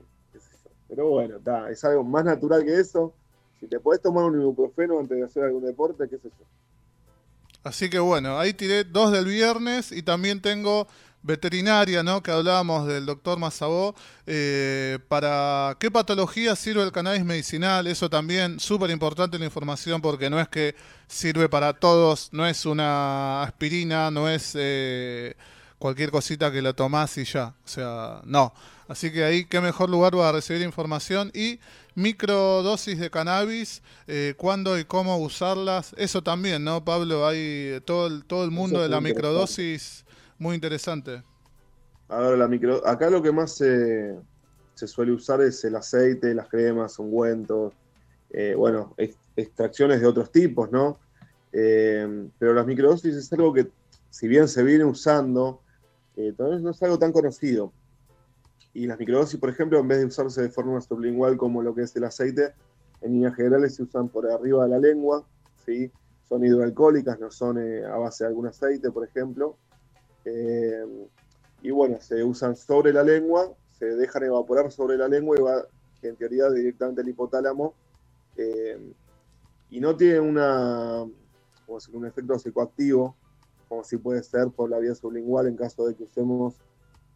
pero 0.89 1.09
bueno, 1.09 1.37
es 1.71 1.85
algo 1.85 2.05
más 2.05 2.25
natural 2.25 2.65
que 2.65 2.79
eso. 2.79 3.15
Si 3.61 3.67
te 3.67 3.81
podés 3.81 4.03
tomar 4.03 4.25
un 4.25 4.41
ibuprofeno 4.41 4.99
antes 4.99 5.17
de 5.17 5.25
hacer 5.25 5.45
algún 5.45 5.65
deporte, 5.65 6.09
qué 6.09 6.19
sé 6.19 6.29
yo. 6.29 6.45
Así 7.63 7.89
que 7.89 7.99
bueno, 7.99 8.39
ahí 8.39 8.53
tiré 8.53 8.85
dos 8.85 9.11
del 9.11 9.25
viernes 9.25 9.91
y 9.91 10.03
también 10.03 10.43
tengo 10.43 10.87
veterinaria, 11.25 12.03
¿no? 12.03 12.23
Que 12.23 12.31
hablábamos 12.31 12.87
del 12.87 13.07
doctor 13.07 13.39
Mazabó, 13.39 13.95
eh, 14.27 14.99
¿para 15.09 15.75
qué 15.81 15.91
patología 15.91 16.55
sirve 16.55 16.83
el 16.83 16.93
cannabis 16.93 17.25
medicinal? 17.25 17.87
Eso 17.87 18.11
también, 18.11 18.61
súper 18.61 18.91
importante 18.91 19.39
la 19.39 19.47
información 19.47 20.03
porque 20.03 20.29
no 20.29 20.39
es 20.39 20.49
que 20.49 20.77
sirve 21.07 21.49
para 21.49 21.73
todos, 21.73 22.29
no 22.33 22.47
es 22.47 22.67
una 22.67 23.43
aspirina, 23.43 24.11
no 24.11 24.29
es 24.29 24.53
eh, 24.55 25.35
cualquier 25.79 26.11
cosita 26.11 26.53
que 26.53 26.61
la 26.61 26.75
tomás 26.75 27.17
y 27.17 27.25
ya, 27.25 27.55
o 27.65 27.69
sea, 27.69 28.21
no. 28.25 28.53
Así 28.87 29.13
que 29.13 29.25
ahí, 29.25 29.45
qué 29.47 29.61
mejor 29.61 29.89
lugar 29.89 30.13
para 30.13 30.33
recibir 30.33 30.63
información 30.63 31.31
y 31.35 31.59
microdosis 31.95 32.99
de 32.99 33.11
cannabis, 33.11 33.83
eh, 34.07 34.35
cuándo 34.37 34.79
y 34.79 34.85
cómo 34.85 35.17
usarlas, 35.19 35.95
eso 35.97 36.23
también, 36.23 36.65
¿no, 36.65 36.85
Pablo? 36.85 37.27
Hay 37.27 37.81
todo 37.85 38.07
el, 38.09 38.25
todo 38.25 38.45
el 38.45 38.51
mundo 38.51 38.83
de 38.83 38.89
la 38.89 39.01
microdosis 39.01 40.05
muy 40.39 40.55
interesante. 40.55 41.23
A 42.09 42.19
ver, 42.19 42.39
la 42.39 42.49
micro... 42.49 42.87
acá 42.87 43.09
lo 43.09 43.23
que 43.23 43.33
más 43.33 43.57
se, 43.57 44.17
suele 44.75 45.13
usar 45.13 45.41
es 45.41 45.65
el 45.65 45.77
aceite, 45.77 46.35
las 46.35 46.49
cremas, 46.49 46.99
ungüentos, 46.99 47.73
eh, 48.31 48.55
bueno, 48.57 48.95
extracciones 49.37 50.01
de 50.01 50.07
otros 50.07 50.31
tipos, 50.31 50.71
¿no? 50.71 50.99
Eh, 51.53 52.29
pero 52.39 52.53
las 52.53 52.67
microdosis 52.67 53.15
es 53.15 53.33
algo 53.33 53.53
que, 53.53 53.69
si 54.11 54.29
bien 54.29 54.49
se 54.49 54.63
viene 54.63 54.85
usando, 54.85 55.61
eh, 56.17 56.33
todavía 56.37 56.59
no 56.59 56.71
es 56.71 56.83
algo 56.83 56.99
tan 56.99 57.13
conocido. 57.13 57.73
Y 58.75 58.87
las 58.87 58.99
microdosis, 58.99 59.39
por 59.39 59.49
ejemplo, 59.49 59.79
en 59.79 59.89
vez 59.89 59.99
de 60.01 60.07
usarse 60.07 60.43
de 60.43 60.51
forma 60.51 60.81
sublingual 60.81 61.37
como 61.37 61.63
lo 61.63 61.75
que 61.75 61.83
es 61.83 61.95
el 61.95 62.05
aceite, 62.05 62.55
en 63.01 63.13
líneas 63.13 63.37
generales 63.37 63.77
se 63.77 63.85
usan 63.85 64.09
por 64.09 64.29
arriba 64.31 64.65
de 64.65 64.71
la 64.71 64.79
lengua, 64.79 65.25
¿sí? 65.65 65.93
Son 66.29 66.45
hidroalcohólicas, 66.45 67.21
no 67.21 67.31
son 67.31 67.59
a 67.59 67.97
base 67.97 68.25
de 68.25 68.29
algún 68.29 68.49
aceite, 68.49 68.91
por 68.91 69.07
ejemplo. 69.07 69.57
Eh, 70.25 71.07
y 71.63 71.71
bueno, 71.71 72.01
se 72.01 72.25
usan 72.25 72.57
sobre 72.57 72.93
la 72.93 73.03
lengua, 73.03 73.55
se 73.79 73.87
dejan 73.87 74.25
evaporar 74.25 74.73
sobre 74.73 74.97
la 74.97 75.07
lengua 75.07 75.37
y 75.39 75.43
va, 75.43 75.67
en 76.03 76.17
teoría, 76.17 76.51
directamente 76.51 77.03
al 77.03 77.09
hipotálamo. 77.09 77.75
Eh, 78.37 78.93
y 79.71 79.81
no 79.81 79.97
tiene 79.97 80.21
una, 80.21 81.05
como 81.67 81.79
un 81.93 82.07
efecto 82.07 82.39
psicoactivo, 82.39 83.17
como 83.69 83.85
si 83.85 83.99
puede 83.99 84.23
ser 84.23 84.49
por 84.49 84.71
la 84.71 84.79
vía 84.79 84.95
sublingual 84.95 85.47
en 85.47 85.57
caso 85.57 85.87
de 85.87 85.95
que 85.95 86.05
usemos 86.05 86.57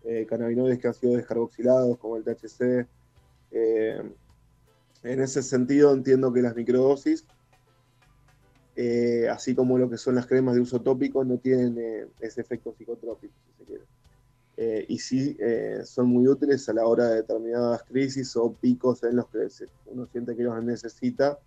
eh, 0.05 0.27
cannabinoides 0.29 0.79
que 0.79 0.89
han 0.89 0.95
sido 0.95 1.17
descarboxilados, 1.17 1.99
como 1.99 2.17
el 2.17 2.25
THC. 2.25 2.87
en 3.51 5.21
ese 5.21 5.43
sentido, 5.43 5.93
entiendo 5.93 6.33
que 6.33 6.43
las 6.43 6.55
microdosis 6.55 7.25
eh, 8.81 9.29
así 9.29 9.57
como 9.57 9.77
lo 9.77 9.91
que 9.91 9.99
son 9.99 10.15
las 10.15 10.29
cremas 10.29 10.55
de 10.55 10.61
uso 10.61 10.81
tópico, 10.81 11.25
no 11.25 11.39
tienen 11.39 11.77
eh, 11.79 12.07
ese 12.21 12.43
efecto 12.43 12.73
psicotrópico, 12.79 13.35
si 13.45 13.53
se 13.59 13.65
quiere. 13.65 13.85
Eh, 14.57 14.87
y 14.89 15.01
sí 15.01 15.37
son 15.85 16.07
muy 16.07 16.29
útiles 16.29 16.69
a 16.69 16.75
la 16.75 16.87
hora 16.87 17.09
de 17.09 17.17
determinadas 17.17 17.83
crisis 17.83 18.37
o 18.37 18.53
picos 18.53 19.03
en 19.03 19.17
los 19.17 19.27
que 19.31 19.49
uno 19.87 20.07
siente 20.07 20.37
que 20.37 20.45
los 20.45 20.63
necesita. 20.63 21.41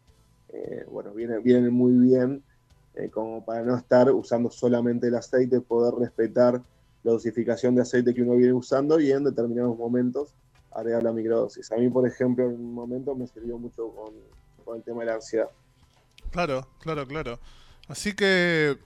bueno, 0.89 1.13
vienen, 1.13 1.71
muy 1.71 1.93
bien 1.93 2.43
como 3.11 3.45
para 3.45 3.63
no 3.63 3.77
estar 3.77 4.11
usando 4.11 4.51
solamente 4.51 5.07
el 5.07 5.15
aceite, 5.15 5.61
poder 5.61 5.93
respetar 5.93 6.61
la 7.03 7.11
dosificación 7.11 7.75
de 7.75 7.81
aceite 7.81 8.13
que 8.13 8.21
uno 8.21 8.35
viene 8.35 8.53
usando 8.53 8.99
y 8.99 9.11
en 9.11 9.23
determinados 9.23 9.77
momentos 9.77 10.35
agregar 10.71 11.03
la 11.03 11.11
microdosis. 11.11 11.71
A 11.71 11.77
mí, 11.77 11.89
por 11.89 12.07
ejemplo, 12.07 12.45
en 12.45 12.53
un 12.53 12.73
momento 12.73 13.15
me 13.15 13.27
sirvió 13.27 13.57
mucho 13.57 13.89
con, 13.89 14.13
con 14.63 14.77
el 14.77 14.83
tema 14.83 15.01
de 15.01 15.07
la 15.07 15.15
ansiedad. 15.15 15.49
Claro, 16.31 16.67
claro, 16.79 17.05
claro. 17.07 17.39
Así 17.87 18.13
que 18.13 18.77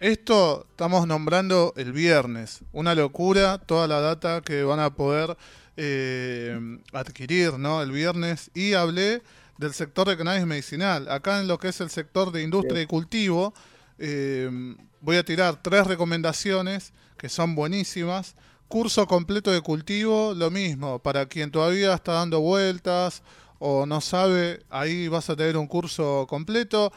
esto 0.00 0.66
estamos 0.70 1.06
nombrando 1.06 1.72
el 1.76 1.92
viernes. 1.92 2.62
Una 2.72 2.94
locura 2.94 3.58
toda 3.58 3.86
la 3.86 4.00
data 4.00 4.40
que 4.40 4.62
van 4.62 4.80
a 4.80 4.94
poder 4.94 5.36
eh, 5.76 6.58
adquirir 6.92 7.58
¿no? 7.58 7.82
el 7.82 7.90
viernes. 7.90 8.50
Y 8.54 8.74
hablé 8.74 9.22
del 9.58 9.72
sector 9.72 10.08
de 10.08 10.16
cannabis 10.16 10.46
medicinal. 10.46 11.08
Acá 11.10 11.40
en 11.40 11.48
lo 11.48 11.58
que 11.58 11.68
es 11.68 11.80
el 11.80 11.90
sector 11.90 12.32
de 12.32 12.42
industria 12.42 12.82
y 12.82 12.86
cultivo, 12.86 13.54
eh, 13.98 14.76
voy 15.00 15.16
a 15.16 15.24
tirar 15.24 15.62
tres 15.62 15.86
recomendaciones 15.86 16.92
que 17.24 17.30
son 17.30 17.54
buenísimas. 17.54 18.36
Curso 18.68 19.06
completo 19.06 19.50
de 19.50 19.62
cultivo, 19.62 20.34
lo 20.34 20.50
mismo, 20.50 20.98
para 20.98 21.24
quien 21.24 21.50
todavía 21.50 21.94
está 21.94 22.12
dando 22.12 22.38
vueltas 22.40 23.22
o 23.58 23.86
no 23.86 24.02
sabe, 24.02 24.60
ahí 24.68 25.08
vas 25.08 25.30
a 25.30 25.34
tener 25.34 25.56
un 25.56 25.66
curso 25.66 26.26
completo. 26.28 26.92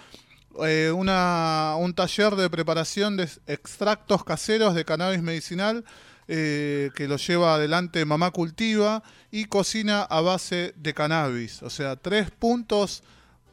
Eh, 0.65 0.91
un 0.91 1.93
taller 1.95 2.35
de 2.35 2.49
preparación 2.49 3.15
de 3.15 3.29
extractos 3.47 4.25
caseros 4.25 4.75
de 4.75 4.83
cannabis 4.83 5.21
medicinal 5.21 5.85
eh, 6.27 6.89
que 6.93 7.07
lo 7.07 7.15
lleva 7.15 7.55
adelante 7.55 8.03
Mamá 8.03 8.31
Cultiva 8.31 9.03
y 9.31 9.45
cocina 9.45 10.01
a 10.01 10.19
base 10.19 10.73
de 10.75 10.93
cannabis. 10.93 11.63
O 11.63 11.69
sea, 11.69 11.95
tres 11.95 12.31
puntos 12.31 13.01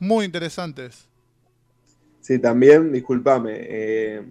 muy 0.01 0.25
interesantes. 0.25 1.07
Sí, 2.21 2.41
también, 2.41 2.91
discúlpame, 2.91 3.53
eh, 3.61 4.23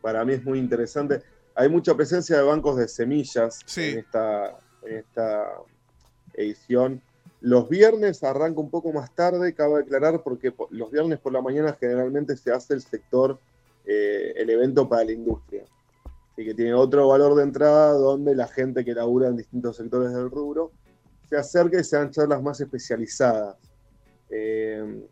para 0.00 0.24
mí 0.24 0.32
es 0.32 0.42
muy 0.42 0.58
interesante. 0.58 1.22
Hay 1.60 1.68
mucha 1.68 1.94
presencia 1.94 2.38
de 2.38 2.42
bancos 2.42 2.78
de 2.78 2.88
semillas 2.88 3.58
en, 3.76 3.98
esta, 3.98 4.58
en 4.82 4.96
esta 4.96 5.46
edición 6.32 7.02
los 7.42 7.68
viernes 7.68 8.24
arranca 8.24 8.60
un 8.60 8.70
poco 8.70 8.94
más 8.94 9.14
tarde, 9.14 9.52
cabe 9.52 9.80
aclarar, 9.80 10.22
porque 10.22 10.54
los 10.70 10.90
viernes 10.90 11.18
por 11.18 11.34
la 11.34 11.42
mañana 11.42 11.76
generalmente 11.78 12.34
se 12.38 12.50
hace 12.50 12.72
el 12.72 12.80
sector, 12.80 13.38
eh, 13.84 14.32
el 14.36 14.48
evento 14.48 14.88
para 14.88 15.04
la 15.04 15.12
industria. 15.12 15.64
Así 16.32 16.46
que 16.46 16.54
tiene 16.54 16.72
otro 16.72 17.08
valor 17.08 17.34
de 17.34 17.42
entrada 17.42 17.92
donde 17.92 18.34
la 18.34 18.48
gente 18.48 18.82
que 18.82 18.94
labura 18.94 19.28
en 19.28 19.36
distintos 19.36 19.76
sectores 19.76 20.14
del 20.14 20.30
rubro 20.30 20.72
se 21.28 21.36
acerca 21.36 21.78
y 21.78 21.84
se 21.84 21.98
dan 21.98 22.10
charlas 22.10 22.42
más 22.42 22.58
especializadas. 22.62 23.58
Eh, 24.30 25.06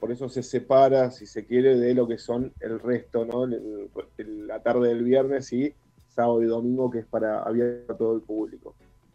por 0.00 0.10
eso 0.10 0.28
se 0.28 0.42
separa, 0.42 1.12
si 1.12 1.24
se 1.24 1.46
quiere, 1.46 1.78
de 1.78 1.94
lo 1.94 2.08
que 2.08 2.18
son 2.18 2.52
el 2.58 2.80
resto, 2.80 3.24
¿no? 3.24 3.46
la 3.46 4.60
tarde 4.60 4.88
del 4.88 5.04
viernes 5.04 5.52
y 5.52 5.72
sábado 6.14 6.42
y 6.42 6.46
domingo, 6.46 6.90
que 6.90 7.00
es 7.00 7.06
para 7.06 7.42
abierto 7.42 7.92
a 7.92 7.96
todo 7.96 8.14
el 8.14 8.22
público. 8.22 8.74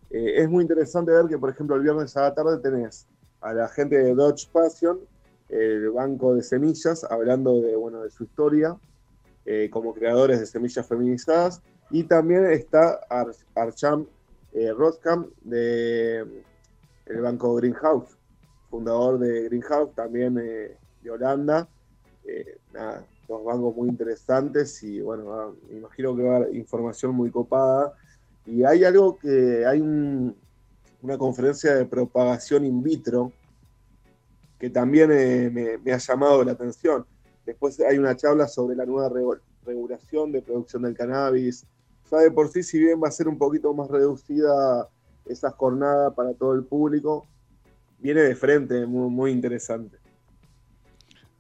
Eh, 0.10 0.42
es 0.42 0.50
muy 0.50 0.64
interesante 0.64 1.12
ver 1.12 1.28
que, 1.28 1.38
por 1.38 1.50
ejemplo, 1.50 1.76
el 1.76 1.84
viernes 1.84 2.16
a 2.18 2.22
la 2.22 2.34
tarde 2.34 2.58
tenés 2.60 3.08
a 3.42 3.54
la 3.54 3.68
gente 3.70 3.98
de 3.98 4.14
Dodge 4.14 4.50
Passion, 4.52 5.00
el 5.50 5.90
banco 5.92 6.36
de 6.36 6.44
semillas, 6.44 7.04
hablando 7.06 7.62
de, 7.62 7.76
bueno, 7.76 8.02
de 8.04 8.10
su 8.10 8.24
historia 8.24 8.78
eh, 9.46 9.70
como 9.72 9.94
creadores 9.94 10.40
de 10.40 10.46
semillas 10.46 10.86
feminizadas, 10.88 11.62
y 11.90 12.04
también 12.04 12.46
está 12.46 13.00
Archam 13.56 14.06
eh, 14.54 14.72
Rothkamp 14.74 15.30
de 15.42 16.44
el 17.06 17.22
banco 17.22 17.56
Greenhouse, 17.56 18.18
fundador 18.70 19.18
de 19.18 19.44
Greenhouse, 19.46 19.96
también 19.96 20.36
de 20.36 20.78
Holanda. 21.10 21.68
nada, 22.72 23.04
dos 23.30 23.46
bancos 23.46 23.76
muy 23.76 23.88
interesantes 23.88 24.84
y 24.84 25.00
bueno, 25.00 25.56
me 25.70 25.78
imagino 25.78 26.16
que 26.16 26.24
va 26.24 26.34
a 26.34 26.38
haber 26.38 26.56
información 26.56 27.14
muy 27.14 27.30
copada 27.30 27.94
y 28.46 28.64
hay 28.64 28.84
algo 28.84 29.18
que 29.18 29.66
hay 29.66 29.80
una 29.80 31.18
conferencia 31.18 31.76
de 31.76 31.86
propagación 31.86 32.66
in 32.66 32.82
vitro 32.82 33.32
que 34.58 34.70
también 34.70 35.12
eh, 35.14 35.80
me, 35.84 35.94
ha 35.94 35.98
llamado 35.98 36.44
la 36.44 36.52
atención. 36.52 37.06
Después 37.46 37.80
hay 37.80 37.98
una 37.98 38.16
charla 38.16 38.48
sobre 38.48 38.76
la 38.76 38.86
nueva 38.86 39.10
regulación 39.64 40.32
de 40.32 40.42
producción 40.42 40.82
del 40.82 40.96
cannabis. 40.96 41.66
sabe 42.10 42.32
por 42.32 42.50
sí, 42.50 42.64
si 42.64 42.80
bien 42.80 43.00
va 43.02 43.08
a 43.08 43.12
ser 43.12 43.28
un 43.28 43.38
poquito 43.38 43.74
más 43.74 43.90
reducida 43.90 44.90
esa 45.26 45.52
jornada 45.52 46.14
para 46.14 46.34
todo 46.34 46.54
el 46.56 46.66
público, 46.66 47.26
viene 48.00 48.22
de 48.22 48.36
frente, 48.36 48.86
muy, 48.86 49.10
muy 49.10 49.32
interesante. 49.32 49.99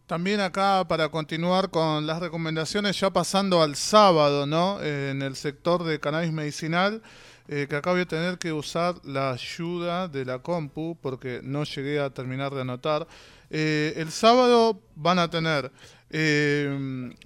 También 0.09 0.39
acá 0.39 0.87
para 0.87 1.09
continuar 1.09 1.69
con 1.69 2.07
las 2.07 2.19
recomendaciones, 2.19 2.99
ya 2.99 3.11
pasando 3.11 3.61
al 3.61 3.75
sábado, 3.75 4.47
¿no? 4.47 4.79
Eh, 4.81 5.11
en 5.11 5.21
el 5.21 5.35
sector 5.35 5.83
de 5.83 5.99
cannabis 5.99 6.31
medicinal, 6.31 7.03
eh, 7.47 7.67
que 7.69 7.75
acá 7.75 7.91
voy 7.91 8.01
a 8.01 8.07
tener 8.07 8.39
que 8.39 8.51
usar 8.51 8.95
la 9.03 9.29
ayuda 9.29 10.07
de 10.07 10.25
la 10.25 10.39
compu 10.39 10.97
porque 10.99 11.41
no 11.43 11.63
llegué 11.63 11.99
a 11.99 12.09
terminar 12.09 12.55
de 12.55 12.61
anotar. 12.61 13.05
Eh, 13.51 13.93
el 13.97 14.09
sábado 14.09 14.81
van 14.95 15.19
a 15.19 15.29
tener 15.29 15.71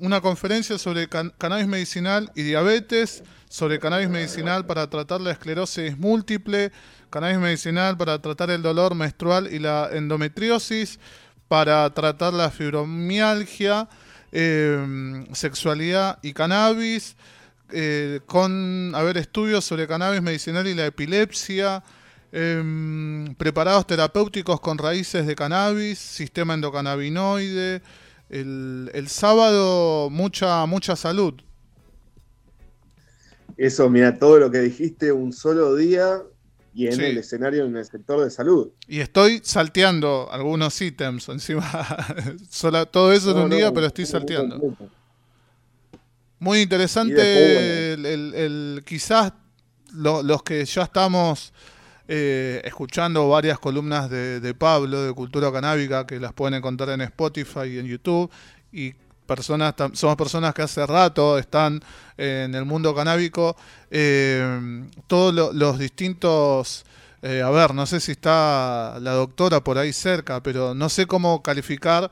una 0.01 0.19
conferencia 0.19 0.77
sobre 0.77 1.07
cannabis 1.07 1.67
medicinal 1.67 2.33
y 2.35 2.41
diabetes, 2.41 3.23
sobre 3.47 3.79
cannabis 3.79 4.09
medicinal 4.09 4.65
para 4.65 4.89
tratar 4.89 5.21
la 5.21 5.31
esclerosis 5.31 5.97
múltiple, 5.97 6.73
cannabis 7.09 7.37
medicinal 7.37 7.95
para 7.95 8.21
tratar 8.21 8.49
el 8.49 8.61
dolor 8.61 8.93
menstrual 8.93 9.47
y 9.53 9.59
la 9.59 9.89
endometriosis 9.93 10.99
para 11.53 11.87
tratar 11.93 12.33
la 12.33 12.49
fibromialgia, 12.49 13.87
em, 14.31 15.23
sexualidad 15.35 16.17
y 16.23 16.33
cannabis, 16.33 17.15
eh, 17.71 18.21
con 18.25 18.91
haber 18.95 19.17
estudios 19.17 19.63
sobre 19.63 19.87
cannabis 19.87 20.23
medicinal 20.23 20.65
y 20.65 20.73
la 20.73 20.87
epilepsia, 20.87 21.83
em, 22.31 23.35
preparados 23.35 23.85
terapéuticos 23.85 24.59
con 24.61 24.79
raíces 24.79 25.27
de 25.27 25.35
cannabis, 25.35 25.99
sistema 25.99 26.55
endocannabinoide. 26.55 27.83
El, 28.31 29.05
sábado 29.09 30.09
mucha, 30.09 30.65
mucha 30.65 30.95
salud. 30.95 31.35
Eso, 33.57 33.91
mira, 33.91 34.17
todo 34.17 34.39
lo 34.39 34.49
que 34.49 34.57
dijiste 34.57 35.11
un 35.11 35.31
solo 35.31 35.75
día 35.75 36.19
y 36.73 36.87
en 36.87 36.99
el 37.01 37.17
escenario 37.17 37.65
en 37.65 37.77
el 37.77 37.85
sector 37.85 38.23
de 38.23 38.31
salud. 38.31 38.69
Y 38.87 38.99
estoy 38.99 39.41
salteando 39.43 40.27
algunos 40.31 40.81
ítems 40.81 41.29
encima. 41.29 41.69
todo 42.91 43.13
eso 43.13 43.31
en 43.31 43.37
un 43.37 43.49
día, 43.49 43.71
pero 43.71 43.87
estoy 43.87 44.05
salteando. 44.05 44.75
Muy 46.39 46.61
interesante 46.61 47.93
el, 47.93 48.83
quizás 48.85 49.33
los 49.93 50.43
que 50.43 50.65
ya 50.65 50.83
estamos 50.83 51.53
eh, 52.07 52.61
escuchando 52.65 53.29
varias 53.29 53.59
columnas 53.59 54.09
de, 54.09 54.39
de, 54.39 54.53
Pablo 54.53 55.03
de 55.03 55.13
Cultura 55.13 55.51
Canábica 55.51 56.05
que 56.05 56.19
las 56.19 56.33
pueden 56.33 56.55
encontrar 56.55 56.89
en 56.89 57.01
Spotify 57.01 57.67
y 57.67 57.77
en 57.77 57.85
YouTube 57.85 58.29
y 58.73 58.93
personas, 59.23 59.73
somos 59.93 60.15
personas 60.15 60.53
que 60.53 60.61
hace 60.61 60.85
rato 60.85 61.37
están 61.37 61.81
en 62.17 62.55
el 62.55 62.65
mundo 62.65 62.93
canábico. 62.93 63.55
Eh, 63.89 64.85
todos 65.07 65.53
los 65.53 65.79
distintos, 65.79 66.85
eh, 67.21 67.41
a 67.41 67.49
ver, 67.49 67.73
no 67.73 67.85
sé 67.85 67.99
si 67.99 68.11
está 68.11 68.97
la 68.99 69.11
doctora 69.11 69.63
por 69.63 69.77
ahí 69.77 69.93
cerca, 69.93 70.41
pero 70.41 70.73
no 70.73 70.89
sé 70.89 71.05
cómo 71.05 71.41
calificar 71.41 72.11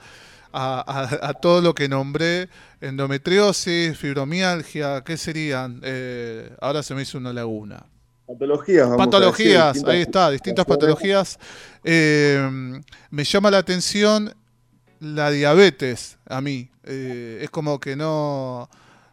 a, 0.54 1.34
todo 1.42 1.62
lo 1.62 1.74
que 1.74 1.88
nombré, 1.88 2.50
endometriosis, 2.82 3.98
fibromialgia, 3.98 5.02
¿qué 5.02 5.16
serían? 5.16 5.80
Eh, 5.84 6.54
ahora 6.60 6.84
se 6.84 6.94
me 6.94 7.04
hizo 7.04 7.18
una 7.18 7.32
laguna. 7.32 7.86
Patologías. 8.28 8.90
patologías, 8.98 9.84
ahí 9.86 10.02
está, 10.02 10.30
distintas 10.30 10.66
patologías. 10.66 11.38
me 11.84 13.24
llama 13.24 13.52
la 13.52 13.58
atención 13.58 14.34
la 15.02 15.32
diabetes 15.32 16.20
a 16.26 16.40
mí. 16.40 16.70
Eh, 16.84 17.40
es 17.42 17.50
como 17.50 17.80
que 17.80 17.96
no, 17.96 18.70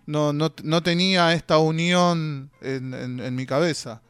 no, 0.06 0.32
no, 0.32 0.82
tenía 0.82 1.32
esta 1.32 1.58
unión 1.58 2.50
en, 2.60 3.34
mi 3.34 3.46
cabeza. 3.46 4.02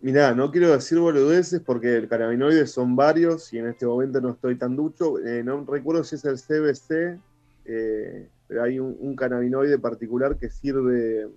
Mirá, 0.00 0.34
no 0.34 0.50
quiero 0.50 0.72
decir 0.72 0.98
boludeces 0.98 1.60
porque 1.60 1.96
el 1.96 2.08
cannabinoides 2.08 2.70
son 2.70 2.94
varios 2.94 3.52
y 3.52 3.58
en 3.58 3.68
este 3.68 3.86
momento 3.86 4.20
no 4.20 4.30
estoy 4.30 4.56
tan 4.56 4.76
ducho. 4.76 5.18
Eh, 5.24 5.42
no 5.42 5.64
recuerdo 5.64 6.04
si 6.04 6.16
es 6.16 6.24
el 6.24 6.36
CBC, 6.36 7.20
eh, 7.64 8.28
pero 8.46 8.62
hay 8.62 8.78
un, 8.78 9.16
cannabinoide 9.16 9.78
particular 9.78 10.36
que 10.36 10.50
sirve 10.50 11.28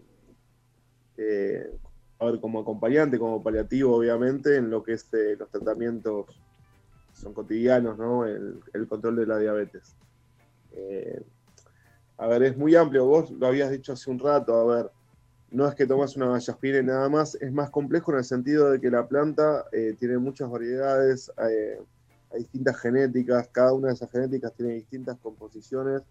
a 2.19 2.25
ver, 2.25 2.39
como 2.39 2.61
acompañante, 2.61 3.19
como 3.19 3.43
paliativo, 3.43 3.95
obviamente, 3.95 4.55
en 4.55 4.71
lo 4.71 4.83
que 4.83 4.93
es 4.93 5.07
los 5.37 5.49
tratamientos 5.49 6.25
son 7.21 7.33
cotidianos, 7.33 7.97
¿no? 7.97 8.25
El, 8.25 8.87
control 8.89 9.15
de 9.17 9.25
la 9.27 9.37
diabetes. 9.37 9.95
Eh, 10.73 11.23
a 12.17 12.27
ver, 12.27 12.43
es 12.43 12.57
muy 12.57 12.75
amplio, 12.75 13.05
vos 13.05 13.31
lo 13.31 13.47
habías 13.47 13.71
dicho 13.71 13.93
hace 13.93 14.09
un 14.09 14.19
rato, 14.19 14.55
a 14.55 14.75
ver, 14.75 14.91
no 15.51 15.67
es 15.67 15.75
que 15.75 15.85
tomas 15.85 16.15
una 16.15 16.27
vallaspina 16.27 16.79
y 16.79 16.83
nada 16.83 17.09
más, 17.09 17.35
es 17.35 17.51
más 17.51 17.69
complejo 17.69 18.11
en 18.11 18.19
el 18.19 18.23
sentido 18.23 18.71
de 18.71 18.79
que 18.79 18.89
la 18.89 19.07
planta 19.07 19.65
eh, 19.71 19.95
tiene 19.99 20.17
muchas 20.17 20.49
variedades, 20.49 21.31
eh, 21.49 21.79
hay 22.31 22.39
distintas 22.39 22.79
genéticas, 22.79 23.49
cada 23.49 23.73
una 23.73 23.89
de 23.89 23.95
esas 23.95 24.11
genéticas 24.11 24.53
tiene 24.53 24.73
distintas 24.73 25.17
composiciones 25.19 26.01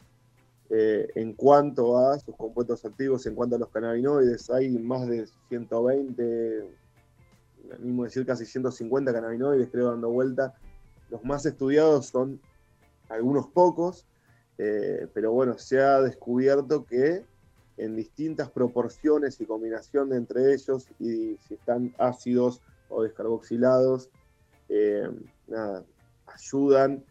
en 0.73 1.33
cuanto 1.33 1.99
a 1.99 2.17
sus 2.21 2.37
compuestos 2.37 2.85
activos, 2.85 3.27
en 3.27 3.35
cuanto 3.35 3.57
a 3.57 3.59
los 3.59 3.71
cannabinoides, 3.71 4.51
hay 4.51 4.71
más 4.79 5.05
de 5.09 5.27
120, 5.49 6.65
mismo 7.81 8.05
decir 8.05 8.25
casi 8.25 8.47
150 8.47 9.13
cannabinoides, 9.13 9.69
creo, 9.69 9.91
dando 9.91 10.11
vuelta 10.11 10.55
los 11.11 11.25
más 11.25 11.45
estudiados 11.45 12.07
son 12.07 12.41
algunos 13.09 13.49
pocos, 13.49 14.07
eh, 14.59 15.09
pero 15.13 15.33
bueno, 15.33 15.59
se 15.59 15.81
ha 15.81 16.01
descubierto 16.01 16.85
que 16.85 17.25
en 17.77 17.97
distintas 17.97 18.51
proporciones 18.51 19.41
y 19.41 19.47
combinación 19.47 20.13
entre 20.13 20.53
ellos, 20.55 20.87
y 20.99 21.37
si 21.49 21.55
están 21.55 21.95
ácidos 21.99 22.61
o 22.89 23.03
descarboxilados, 23.03 24.11
eh, 24.69 25.09
ayudan 26.27 27.03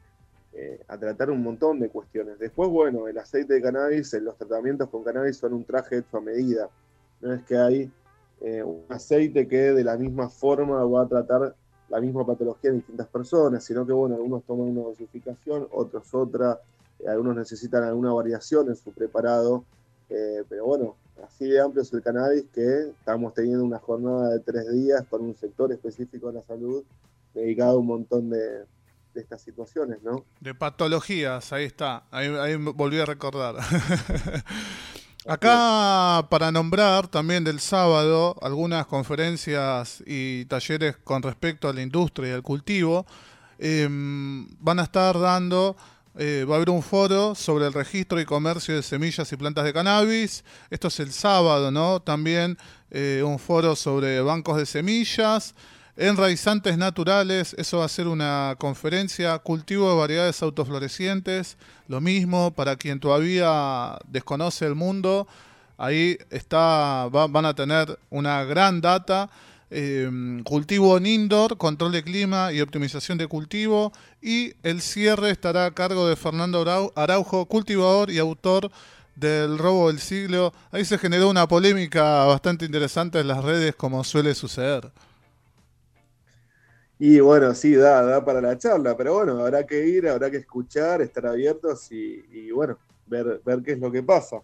eh, 0.53 0.79
a 0.88 0.98
tratar 0.98 1.32
un 1.32 1.44
montón 1.44 1.79
de 1.79 1.89
cuestiones. 1.89 2.39
Después, 2.39 2.70
bueno, 2.70 3.08
el 3.08 3.18
aceite 3.18 3.56
de 3.56 3.62
cannabis, 3.62 4.13
los 4.13 4.38
tratamientos 4.38 4.89
con 4.89 5.03
cannabis 5.03 5.38
son 5.38 5.53
un 5.53 5.65
traje 5.65 5.98
hecho 5.98 6.18
a 6.18 6.22
medida. 6.22 6.70
No 7.22 7.34
es 7.34 7.44
que 7.44 7.58
hay 7.58 7.91
un 8.41 8.86
aceite 8.88 9.50
que 9.50 9.74
de 9.74 9.84
la 9.84 9.98
misma 9.98 10.29
forma 10.29 10.86
va 10.86 11.03
a 11.03 11.08
tratar 11.10 11.56
la 11.89 12.00
misma 12.00 12.25
patología 12.25 12.69
en 12.69 12.77
distintas 12.77 13.08
personas, 13.08 13.63
sino 13.63 13.86
que, 13.86 13.93
bueno, 13.93 14.15
algunos 14.15 14.43
toman 14.43 14.67
una 14.67 14.81
dosificación, 14.81 15.67
otros 15.72 16.13
otra, 16.13 16.59
eh, 17.00 17.07
algunos 17.07 17.35
necesitan 17.35 17.83
alguna 17.83 18.13
variación 18.13 18.70
en 18.70 18.75
su 18.75 18.92
preparado, 18.92 19.63
eh, 20.09 20.44
pero 20.48 20.66
bueno, 20.66 20.96
así 21.25 21.50
de 21.50 21.59
amplio 21.59 21.83
es 21.83 21.94
el 21.94 22.01
cannabis 22.01 22.46
que 22.53 22.90
estamos 22.90 23.33
teniendo 23.33 23.63
una 23.63 23.79
jornada 23.79 24.29
de 24.29 24.40
tres 24.40 24.72
días 24.72 25.05
con 25.09 25.22
un 25.22 25.35
sector 25.35 25.72
específico 25.72 26.27
de 26.27 26.33
la 26.33 26.44
salud 26.44 26.83
dedicado 27.33 27.77
a 27.77 27.79
un 27.79 27.87
montón 27.87 28.29
de, 28.29 28.66
estas 29.16 29.42
situaciones, 29.42 30.01
¿no? 30.01 30.24
De 30.40 30.55
patologías, 30.55 31.51
ahí 31.51 31.66
está, 31.66 32.05
ahí, 32.09 32.27
ahí 32.27 32.55
volví 32.55 33.00
a 33.00 33.05
recordar. 33.05 33.55
Acá 35.29 36.25
para 36.27 36.51
nombrar 36.51 37.07
también 37.07 37.44
del 37.44 37.59
sábado 37.59 38.35
algunas 38.42 38.87
conferencias 38.87 40.01
y 40.07 40.46
talleres 40.46 40.98
con 41.03 41.22
respecto 41.22 41.70
a 41.70 41.74
la 41.74 41.83
industria 41.83 42.29
y 42.29 42.31
al 42.31 42.42
cultivo, 42.42 43.05
em, 43.59 44.48
van 44.59 44.79
a 44.79 44.83
estar 44.85 45.20
dando, 45.20 45.77
eh, 46.18 46.48
va 46.50 46.55
a 46.55 46.57
haber 46.57 46.72
un 46.72 46.81
foro 46.81 47.35
sobre 47.35 47.68
el 47.68 47.74
registro 47.74 48.20
y 48.20 48.25
comercio 48.25 48.75
de 48.75 48.81
semillas 48.81 49.31
y 49.31 49.37
plantas 49.37 49.65
de 49.65 49.72
cannabis, 49.72 50.44
esto 50.72 50.87
es 50.87 51.00
el 51.00 51.11
sábado, 51.11 51.70
¿no? 51.70 52.00
También 52.00 52.57
eh, 52.89 53.22
un 53.24 53.37
foro 53.37 53.75
sobre 53.75 54.22
bancos 54.22 54.57
de 54.57 54.65
semillas, 54.65 55.53
Enraizantes 56.01 56.77
naturales, 56.77 57.53
eso 57.57 57.79
va 57.79 57.85
a 57.85 57.90
ser 57.90 58.07
una 58.07 58.55
conferencia, 58.57 59.38
cultivo 59.40 59.90
de 59.90 59.98
variedades 59.98 60.42
autoflorecientes, 60.42 61.57
lo 61.90 62.00
mismo 62.00 62.51
para 62.55 62.77
quien 62.77 63.01
todavía 63.01 64.00
desconoce 64.07 64.66
el 64.66 64.75
mundo, 64.75 65.27
ahí 65.77 66.18
está, 66.29 67.09
van 67.12 67.46
a 67.46 67.53
tener 67.53 68.00
una 68.09 68.46
gran 68.46 68.79
data, 68.79 69.29
em, 69.70 70.42
cultivo 70.44 70.96
en 70.96 71.05
indoor, 71.05 71.57
control 71.57 71.92
de 71.92 72.01
clima 72.01 72.53
y 72.53 72.62
optimización 72.62 73.18
de 73.18 73.27
cultivo, 73.27 73.92
y 74.22 74.53
el 74.64 74.79
cierre 74.79 75.31
estará 75.31 75.66
a 75.66 75.72
cargo 75.72 76.07
de 76.07 76.16
Fernando 76.16 76.92
Araujo, 76.96 77.46
cultivador 77.46 78.09
y 78.09 78.20
autor 78.20 78.72
del 79.18 79.57
robo 79.57 79.90
del 79.90 80.00
siglo. 80.00 80.53
Ahí 80.72 80.85
se 80.85 80.98
generó 80.98 81.29
una 81.29 81.46
polémica 81.46 82.24
bastante 82.24 82.64
interesante 82.64 83.20
en 83.20 83.27
las 83.27 83.44
redes, 83.44 83.75
como 83.75 84.01
suele 84.05 84.33
suceder. 84.33 84.90
Y 87.01 87.22
bueno, 87.22 87.55
sí, 87.55 87.75
da, 87.75 88.03
da 88.03 88.25
para 88.25 88.42
la 88.42 88.57
charla, 88.57 88.98
pero 88.98 89.14
bueno, 89.14 89.40
habrá 89.40 89.66
que 89.66 89.88
ir, 89.88 90.05
habrá 90.09 90.29
que 90.29 90.35
escuchar, 90.35 91.01
estar 91.01 91.25
abiertos 91.27 91.90
y, 91.94 92.51
bueno, 92.51 92.77
ver, 93.07 93.42
ver 93.46 93.64
qué 93.64 93.72
es 93.72 93.79
lo 93.79 93.90
que 93.90 94.03
pasa. 94.03 94.44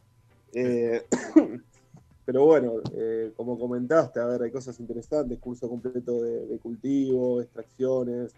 Eh, 0.53 1.03
pero 2.25 2.45
bueno, 2.45 2.75
eh, 2.93 3.33
como 3.35 3.59
comentaste, 3.59 4.21
a 4.21 4.25
ver, 4.25 4.43
hay 4.43 4.51
cosas 4.51 4.79
interesantes, 4.79 5.37
curso 5.39 5.67
completo 5.67 6.23
de, 6.23 6.57
cultivo, 6.59 7.41
extracciones, 7.41 8.31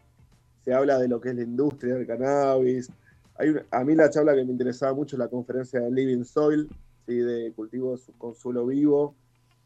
se 0.65 0.73
habla 0.73 0.97
de 0.97 1.07
lo 1.07 1.21
que 1.21 1.29
es 1.29 1.35
la 1.35 1.43
industria 1.43 1.93
del 1.93 2.07
cannabis. 2.07 2.89
Hay 3.35 3.53
a 3.69 3.83
mí 3.83 3.93
la 3.93 4.09
charla 4.09 4.33
que 4.33 4.43
me 4.43 4.51
interesaba 4.51 4.95
mucho 4.95 5.15
es 5.15 5.19
la 5.19 5.27
conferencia 5.27 5.79
de 5.79 5.91
Living 5.91 6.23
Soil, 6.23 6.67
¿sí? 7.05 7.17
de 7.17 7.53
cultivo 7.55 7.95
con 8.17 8.33
suelo 8.33 8.65
vivo, 8.65 9.13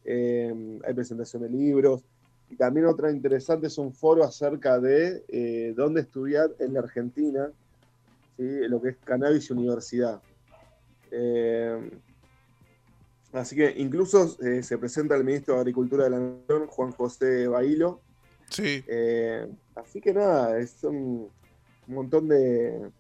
eh, 0.03 0.81
hay 0.85 0.93
presentación 0.93 1.43
de 1.43 1.49
libros 1.49 2.03
y 2.51 2.57
también 2.57 2.85
otra 2.85 3.09
interesante 3.09 3.67
es 3.67 3.77
un 3.77 3.93
foro 3.93 4.25
acerca 4.25 4.77
de 4.77 5.23
eh, 5.29 5.73
dónde 5.75 6.01
estudiar 6.01 6.51
en 6.59 6.73
la 6.73 6.81
Argentina, 6.81 7.49
lo 8.37 8.81
que 8.81 8.89
es 8.89 8.97
cannabis 9.05 9.49
y 9.49 9.53
universidad. 9.53 10.21
Eh, 11.11 11.91
así 13.31 13.55
que 13.55 13.73
incluso 13.77 14.35
eh, 14.41 14.63
se 14.63 14.77
presenta 14.77 15.15
el 15.15 15.23
ministro 15.23 15.53
de 15.55 15.61
Agricultura 15.61 16.05
de 16.05 16.09
la 16.09 16.19
Nación, 16.19 16.67
Juan 16.67 16.91
José 16.91 17.47
Bailo. 17.47 18.01
Sí. 18.49 18.83
así 19.75 20.01
que 20.01 20.13
nada, 20.13 20.59
es 20.59 20.83
un, 20.83 21.29
montón 21.87 22.27
de, 22.27 22.91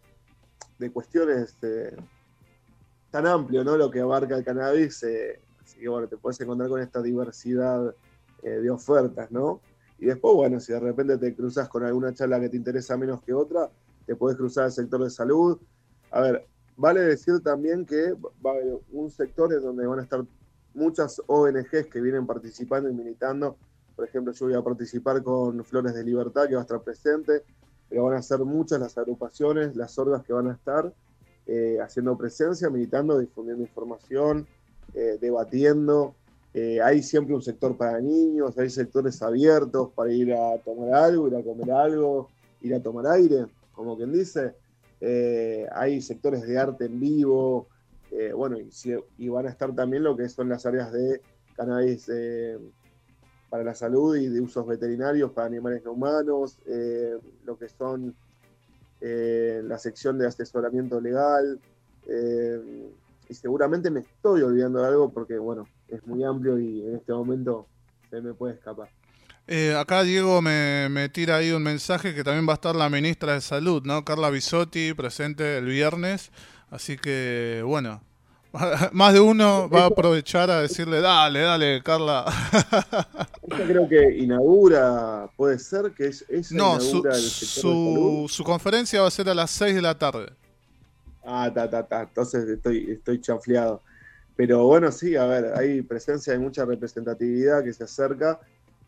de 0.79 0.91
cuestiones 0.91 1.57
tan 3.09 3.27
amplio, 3.27 3.65
¿no? 3.65 3.75
Lo 3.75 3.91
que 3.91 3.99
abarca 3.99 4.37
el 4.37 4.45
cannabis. 4.45 5.03
así 5.61 5.77
que 5.77 5.89
bueno, 5.89 6.07
te 6.07 6.15
puedes 6.15 6.39
encontrar 6.39 6.69
con 6.69 6.81
esta 6.81 7.01
diversidad 7.01 7.93
eh, 8.43 8.49
de 8.49 8.69
ofertas, 8.69 9.31
¿no? 9.31 9.61
Y 9.99 10.05
después, 10.05 10.35
bueno, 10.35 10.59
si 10.59 10.73
de 10.73 10.79
repente 10.79 11.17
te 11.17 11.35
cruzas 11.35 11.69
con 11.69 11.83
alguna 11.83 12.13
charla 12.13 12.39
que 12.39 12.49
te 12.49 12.57
interesa 12.57 12.97
menos 12.97 13.21
que 13.21 13.33
otra, 13.33 13.69
te 14.05 14.15
puedes 14.15 14.37
cruzar 14.37 14.65
al 14.65 14.71
sector 14.71 15.03
de 15.03 15.09
salud. 15.09 15.59
A 16.09 16.21
ver, 16.21 16.47
vale 16.75 17.01
decir 17.01 17.39
también 17.41 17.85
que 17.85 18.13
va 18.43 18.51
a 18.51 18.53
haber 18.53 18.79
un 18.91 19.11
sector 19.11 19.53
en 19.53 19.61
donde 19.61 19.85
van 19.85 19.99
a 19.99 20.03
estar 20.03 20.25
muchas 20.73 21.21
ONGs 21.27 21.87
que 21.87 22.01
vienen 22.01 22.25
participando 22.25 22.89
y 22.89 22.93
militando. 22.93 23.57
Por 23.95 24.07
ejemplo, 24.07 24.33
yo 24.33 24.47
voy 24.47 24.55
a 24.55 24.61
participar 24.63 25.21
con 25.21 25.63
Flores 25.63 25.93
de 25.93 26.03
Libertad, 26.03 26.47
que 26.47 26.55
va 26.55 26.61
a 26.61 26.63
estar 26.63 26.81
presente, 26.81 27.43
pero 27.87 28.05
van 28.05 28.15
a 28.17 28.21
ser 28.21 28.39
muchas 28.39 28.79
las 28.79 28.97
agrupaciones, 28.97 29.75
las 29.75 29.97
orgas 29.99 30.23
que 30.23 30.33
van 30.33 30.47
a 30.47 30.53
estar 30.53 30.91
eh, 31.45 31.77
haciendo 31.81 32.17
presencia, 32.17 32.69
militando, 32.69 33.19
difundiendo 33.19 33.63
información, 33.63 34.47
eh, 34.93 35.17
debatiendo, 35.19 36.15
Eh, 36.53 36.81
hay 36.81 37.01
siempre 37.01 37.33
un 37.33 37.41
sector 37.41 37.77
para 37.77 37.99
niños, 38.01 38.57
hay 38.57 38.69
sectores 38.69 39.21
abiertos 39.21 39.89
para 39.93 40.11
ir 40.11 40.33
a 40.33 40.57
tomar 40.57 40.93
algo, 40.93 41.27
ir 41.27 41.35
a 41.35 41.43
comer 41.43 41.71
algo, 41.71 42.29
ir 42.61 42.75
a 42.75 42.83
tomar 42.83 43.07
aire, 43.07 43.45
como 43.71 43.95
quien 43.95 44.11
dice. 44.11 44.53
Eh, 44.99 45.65
hay 45.71 46.01
sectores 46.01 46.45
de 46.45 46.59
arte 46.59 46.85
en 46.85 46.99
vivo, 46.99 47.67
eh, 48.11 48.33
bueno, 48.33 48.57
y, 49.17 49.29
van 49.29 49.47
a 49.47 49.49
estar 49.49 49.73
también 49.73 50.03
lo 50.03 50.17
que 50.17 50.27
son 50.27 50.49
las 50.49 50.65
áreas 50.65 50.91
de 50.91 51.21
cannabis 51.55 52.11
para 53.49 53.63
la 53.63 53.73
salud 53.73 54.15
y 54.15 54.27
de 54.27 54.41
usos 54.41 54.65
veterinarios 54.67 55.31
para 55.31 55.47
animales 55.47 55.83
no 55.85 55.93
humanos, 55.93 56.57
lo 57.45 57.57
que 57.57 57.69
son 57.69 58.13
la 58.99 59.77
sección 59.77 60.17
de 60.17 60.27
asesoramiento 60.27 60.99
legal, 60.99 61.59
y 63.29 63.33
seguramente 63.33 63.89
me 63.89 64.01
estoy 64.01 64.41
olvidando 64.41 64.81
de 64.81 64.87
algo 64.87 65.09
porque, 65.09 65.37
bueno, 65.37 65.65
es 65.91 66.05
muy 66.07 66.23
amplio 66.23 66.59
y 66.59 66.81
en 66.81 66.95
este 66.95 67.13
momento 67.13 67.67
se 68.09 68.21
me 68.21 68.33
puede 68.33 68.55
escapar. 68.55 68.89
Eh, 69.47 69.75
acá 69.75 70.03
Diego 70.03 70.41
me, 70.41 70.87
me, 70.89 71.09
tira 71.09 71.37
ahí 71.37 71.51
un 71.51 71.63
mensaje 71.63 72.15
que 72.15 72.23
también 72.23 72.47
va 72.47 72.53
a 72.53 72.55
estar 72.55 72.75
la 72.75 72.89
ministra 72.89 73.33
de 73.33 73.41
Salud, 73.41 73.83
¿no? 73.83 74.05
Carla 74.05 74.29
Bisotti, 74.29 74.93
presente 74.93 75.57
el 75.57 75.65
viernes. 75.65 76.31
Así 76.69 76.95
que, 76.95 77.61
bueno, 77.65 78.01
más 78.91 79.13
de 79.13 79.19
uno 79.19 79.69
va 79.69 79.83
a 79.83 79.85
aprovechar 79.87 80.49
a 80.49 80.61
decirle, 80.61 81.01
dale, 81.01 81.41
dale, 81.41 81.81
Carla. 81.83 82.25
Ella 83.43 83.67
creo 83.67 83.89
que 83.89 84.17
inaugura, 84.17 85.29
puede 85.35 85.59
ser 85.59 85.91
que 85.91 86.07
es... 86.07 86.51
no, 86.51 86.79
su, 86.79 87.03
su, 87.21 88.25
su 88.29 88.43
conferencia 88.43 89.01
va 89.01 89.07
a 89.07 89.11
ser 89.11 89.27
a 89.29 89.33
las 89.33 89.51
6 89.51 89.75
de 89.75 89.81
la 89.81 89.97
tarde. 89.97 90.31
Ah, 91.23 91.51
ta, 91.53 91.69
ta, 91.69 91.85
ta. 91.87 92.03
Entonces 92.03 92.47
estoy, 92.47 92.91
estoy 92.91 93.21
chafleado. 93.21 93.81
Pero 94.35 94.65
bueno, 94.65 94.91
sí, 94.91 95.15
a 95.15 95.25
ver, 95.25 95.53
hay 95.55 95.81
presencia 95.81 96.33
de 96.33 96.39
mucha 96.39 96.65
representatividad 96.65 97.63
que 97.63 97.73
se 97.73 97.83
acerca. 97.83 98.39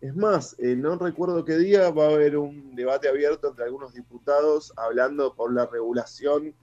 Es 0.02 0.16
más, 0.16 0.56
eh, 0.60 0.76
no 0.76 0.98
recuerdo 0.98 1.46
qué 1.46 1.58
día 1.58 1.90
va 1.92 2.06
a 2.06 2.14
haber 2.14 2.38
un 2.38 2.76
debate 2.76 3.08
abierto 3.08 3.50
entre 3.50 3.66
algunos 3.66 3.94
diputados 3.94 4.74
hablando 4.76 5.34
por 5.36 5.54
la 5.54 5.66
regulación, 5.66 6.54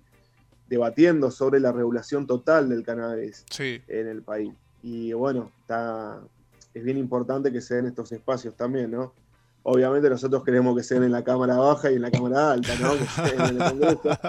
debatiendo 0.68 1.30
sobre 1.30 1.60
la 1.60 1.72
regulación 1.72 2.26
total 2.26 2.68
del 2.68 2.82
cannabis 2.82 3.44
en 3.58 4.08
el 4.08 4.22
país. 4.22 4.52
Y 4.82 5.12
bueno, 5.12 5.52
está, 5.60 6.20
es 6.74 6.84
bien 6.84 6.98
importante 6.98 7.52
que 7.52 7.60
se 7.60 7.76
den 7.76 7.86
estos 7.86 8.12
espacios 8.12 8.56
también, 8.56 8.90
¿no? 8.90 9.14
Obviamente 9.62 10.08
nosotros 10.08 10.42
queremos 10.42 10.74
que 10.74 10.82
sean 10.82 11.04
en 11.04 11.12
la 11.12 11.22
cámara 11.22 11.56
baja 11.58 11.90
y 11.90 11.96
en 11.96 12.02
la 12.02 12.10
cámara 12.10 12.52
alta, 12.52 12.72
¿no? 12.80 12.92
Que 12.92 13.34
en 13.34 13.40
el 13.40 13.58
Congreso. 13.58 14.02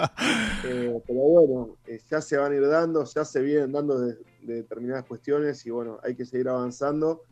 Eh, 0.64 1.02
pero 1.06 1.18
bueno, 1.18 1.76
eh, 1.86 2.00
ya 2.08 2.20
se 2.20 2.36
van 2.36 2.52
a 2.52 2.54
ir 2.54 2.66
dando, 2.68 3.04
ya 3.04 3.24
se 3.24 3.42
vienen 3.42 3.72
dando 3.72 3.98
de, 3.98 4.16
determinadas 4.42 5.04
cuestiones 5.04 5.66
y 5.66 5.70
bueno, 5.70 5.98
hay 6.04 6.14
que 6.14 6.24
seguir 6.24 6.48
avanzando. 6.48 7.22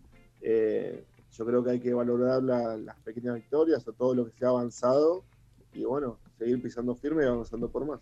Eh, 0.41 1.05
yo 1.31 1.47
creo 1.47 1.63
que 1.63 1.71
hay 1.71 1.81
que 1.81 1.95
valorar 1.95 2.43
las 2.43 2.97
pequeñas 3.01 3.37
victorias 3.37 3.87
o 3.87 3.93
todo 3.93 4.15
lo 4.15 4.25
que 4.27 4.33
se 4.33 4.45
ha 4.45 4.49
avanzado 4.49 5.25
y 5.73 5.85
bueno, 5.85 6.19
seguir 6.39 6.61
pisando 6.61 6.97
firme 6.97 7.23
y 7.23 7.29
avanzando 7.29 7.71
por 7.71 7.87
más. 7.87 8.01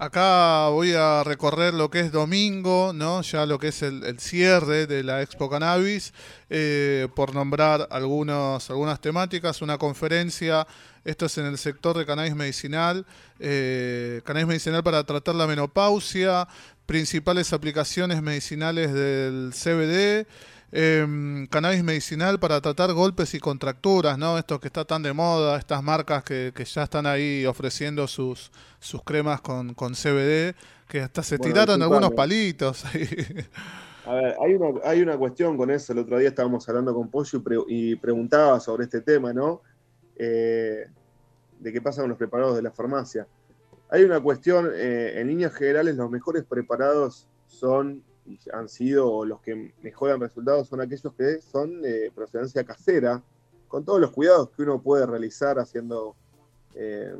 Acá 0.00 0.68
voy 0.68 0.92
a 0.92 1.24
recorrer 1.24 1.74
lo 1.74 1.90
que 1.90 1.98
es 1.98 2.12
domingo, 2.12 2.92
¿no? 2.94 3.20
Ya 3.22 3.46
lo 3.46 3.58
que 3.58 3.68
es 3.68 3.82
el, 3.82 4.20
cierre 4.20 4.86
de 4.86 5.02
la 5.02 5.22
Expo 5.22 5.50
Cannabis, 5.50 6.12
eh, 6.50 7.08
por 7.16 7.34
nombrar 7.34 7.88
algunos, 7.90 8.70
algunas 8.70 9.00
temáticas, 9.00 9.60
una 9.60 9.76
conferencia, 9.76 10.68
esto 11.04 11.26
es 11.26 11.36
en 11.38 11.46
el 11.46 11.58
sector 11.58 11.98
de 11.98 12.06
cannabis 12.06 12.36
medicinal, 12.36 13.06
eh, 13.40 14.20
cannabis 14.24 14.46
medicinal 14.46 14.84
para 14.84 15.02
tratar 15.02 15.34
la 15.34 15.48
menopausia, 15.48 16.46
principales 16.86 17.52
aplicaciones 17.52 18.22
medicinales 18.22 18.92
del 18.92 19.50
CBD, 19.52 20.28
eh, 20.72 21.46
cannabis 21.50 21.82
medicinal 21.82 22.38
para 22.38 22.60
tratar 22.60 22.92
golpes 22.92 23.34
y 23.34 23.40
contracturas, 23.40 24.18
¿no? 24.18 24.38
Esto 24.38 24.60
que 24.60 24.68
está 24.68 24.84
tan 24.84 25.02
de 25.02 25.12
moda, 25.12 25.58
estas 25.58 25.82
marcas 25.82 26.22
que, 26.24 26.52
ya 26.64 26.82
están 26.82 27.06
ahí 27.06 27.46
ofreciendo 27.46 28.06
sus, 28.06 28.52
sus 28.78 29.02
cremas 29.02 29.40
con, 29.40 29.74
con 29.74 29.94
CBD, 29.94 30.54
que 30.88 31.00
hasta 31.00 31.22
se 31.22 31.38
tiraron 31.38 31.80
algunos 31.82 32.12
palitos. 32.12 32.84
A 34.08 34.14
ver, 34.14 34.36
hay 34.40 34.54
una, 34.54 34.80
hay 34.84 35.02
una 35.02 35.18
cuestión 35.18 35.58
con 35.58 35.70
eso. 35.70 35.92
El 35.92 35.98
otro 35.98 36.18
día 36.18 36.30
estábamos 36.30 36.66
hablando 36.66 36.94
con 36.94 37.10
Pollo 37.10 37.42
y, 37.68 37.94
preguntaba 37.96 38.58
sobre 38.58 38.84
este 38.84 39.02
tema, 39.02 39.34
¿no? 39.34 39.60
Eh, 40.16 40.86
de 41.60 41.72
qué 41.72 41.82
pasa 41.82 42.00
con 42.00 42.08
los 42.08 42.16
preparados 42.16 42.56
de 42.56 42.62
la 42.62 42.70
farmacia. 42.70 43.26
Hay 43.90 44.04
una 44.04 44.18
cuestión, 44.18 44.70
eh, 44.74 45.20
en 45.20 45.28
líneas 45.28 45.52
generales, 45.52 45.94
los 45.96 46.10
mejores 46.10 46.44
preparados 46.44 47.26
son 47.46 48.02
han 48.52 48.68
sido 48.68 49.24
los 49.24 49.40
que 49.40 49.72
mejoran 49.82 50.20
resultados 50.20 50.68
son 50.68 50.80
aquellos 50.80 51.12
que 51.14 51.40
son 51.40 51.82
de 51.82 52.12
procedencia 52.14 52.64
casera, 52.64 53.22
con 53.68 53.84
todos 53.84 54.00
los 54.00 54.10
cuidados 54.10 54.50
que 54.50 54.62
uno 54.62 54.80
puede 54.80 55.06
realizar 55.06 55.58
haciendo, 55.58 56.16
eh, 56.74 57.14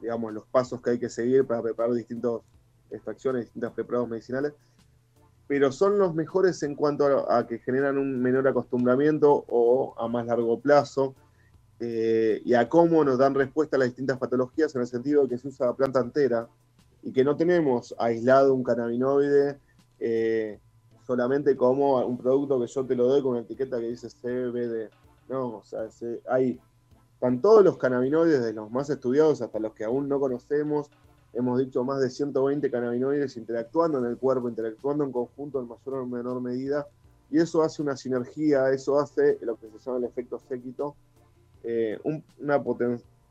digamos, 0.00 0.32
los 0.32 0.46
pasos 0.46 0.80
que 0.80 0.90
hay 0.90 0.98
que 0.98 1.08
seguir 1.08 1.46
para 1.46 1.62
preparar 1.62 1.92
distintas 1.92 2.40
extracciones, 2.90 3.44
distintos 3.44 3.72
preparados 3.72 4.08
medicinales, 4.08 4.52
pero 5.46 5.70
son 5.70 5.98
los 5.98 6.14
mejores 6.14 6.62
en 6.62 6.74
cuanto 6.74 7.30
a, 7.30 7.46
que 7.46 7.58
generan 7.58 7.98
un 7.98 8.20
menor 8.20 8.48
acostumbramiento 8.48 9.44
o 9.48 9.94
a 9.98 10.08
más 10.08 10.26
largo 10.26 10.60
plazo. 10.60 11.14
Eh, 11.78 12.40
y 12.42 12.54
a 12.54 12.70
cómo 12.70 13.04
nos 13.04 13.18
dan 13.18 13.34
respuesta 13.34 13.76
a 13.76 13.78
las 13.78 13.88
distintas 13.88 14.16
patologías 14.16 14.74
en 14.74 14.80
el 14.80 14.86
sentido 14.86 15.22
de 15.22 15.28
que 15.28 15.36
se 15.36 15.48
usa 15.48 15.66
la 15.66 15.74
planta 15.74 16.00
entera 16.00 16.48
y 17.02 17.12
que 17.12 17.22
no 17.22 17.36
tenemos 17.36 17.94
aislado 17.98 18.54
un 18.54 18.64
cannabinoide 18.64 19.58
eh, 20.00 20.58
solamente 21.06 21.56
como 21.56 22.04
un 22.04 22.18
producto 22.18 22.60
que 22.60 22.66
yo 22.66 22.84
te 22.84 22.96
lo 22.96 23.06
doy 23.06 23.22
con 23.22 23.32
una 23.32 23.40
etiqueta 23.40 23.78
que 23.78 23.88
dice 23.88 24.08
CBD. 24.08 24.90
No, 25.28 25.58
o 25.58 25.64
sea, 25.64 25.88
hay, 26.28 26.60
están 27.14 27.40
todos 27.40 27.64
los 27.64 27.78
cannabinoides, 27.78 28.42
de 28.42 28.52
los 28.52 28.70
más 28.70 28.90
estudiados 28.90 29.40
hasta 29.40 29.58
los 29.58 29.72
que 29.72 29.84
aún 29.84 30.08
no 30.08 30.18
conocemos. 30.18 30.90
Hemos 31.32 31.58
dicho 31.58 31.84
más 31.84 32.00
de 32.00 32.10
120 32.10 32.70
cannabinoides 32.70 33.36
interactuando 33.36 33.98
en 33.98 34.06
el 34.06 34.16
cuerpo, 34.16 34.48
interactuando 34.48 35.04
en 35.04 35.12
conjunto 35.12 35.60
en 35.60 35.68
mayor 35.68 35.94
o 36.02 36.06
menor 36.06 36.40
medida. 36.40 36.86
Y 37.30 37.38
eso 37.38 37.62
hace 37.62 37.82
una 37.82 37.96
sinergia, 37.96 38.70
eso 38.70 38.98
hace 38.98 39.38
lo 39.42 39.56
que 39.56 39.68
se 39.70 39.78
llama 39.78 39.98
el 39.98 40.04
efecto 40.04 40.38
séquito, 40.38 40.96
eh, 41.62 41.98
una, 42.04 42.62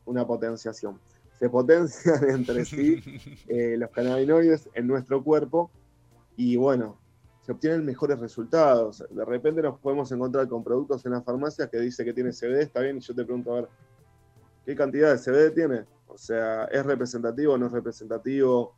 una 0.04 0.26
potenciación. 0.26 0.98
Se 1.38 1.50
potencian 1.50 2.24
entre 2.30 2.64
sí 2.64 3.02
eh, 3.48 3.76
los 3.78 3.90
cannabinoides 3.90 4.68
en 4.74 4.86
nuestro 4.86 5.22
cuerpo 5.22 5.70
y 6.36 6.56
bueno, 6.56 6.98
se 7.42 7.52
obtienen 7.52 7.84
mejores 7.84 8.18
resultados. 8.18 9.04
De 9.08 9.24
repente 9.24 9.62
nos 9.62 9.78
podemos 9.78 10.10
encontrar 10.12 10.48
con 10.48 10.64
productos 10.64 11.04
en 11.06 11.12
las 11.12 11.24
farmacias 11.24 11.68
que 11.70 11.78
dice 11.78 12.04
que 12.04 12.12
tiene 12.12 12.32
CBD, 12.32 12.62
está 12.62 12.80
bien, 12.80 12.98
y 12.98 13.00
yo 13.00 13.14
te 13.14 13.24
pregunto, 13.24 13.52
a 13.52 13.60
ver, 13.60 13.68
¿qué 14.64 14.74
cantidad 14.74 15.12
de 15.12 15.18
CBD 15.18 15.54
tiene? 15.54 15.84
O 16.08 16.18
sea, 16.18 16.64
¿es 16.64 16.84
representativo 16.84 17.54
o 17.54 17.58
no 17.58 17.66
es 17.66 17.72
representativo? 17.72 18.74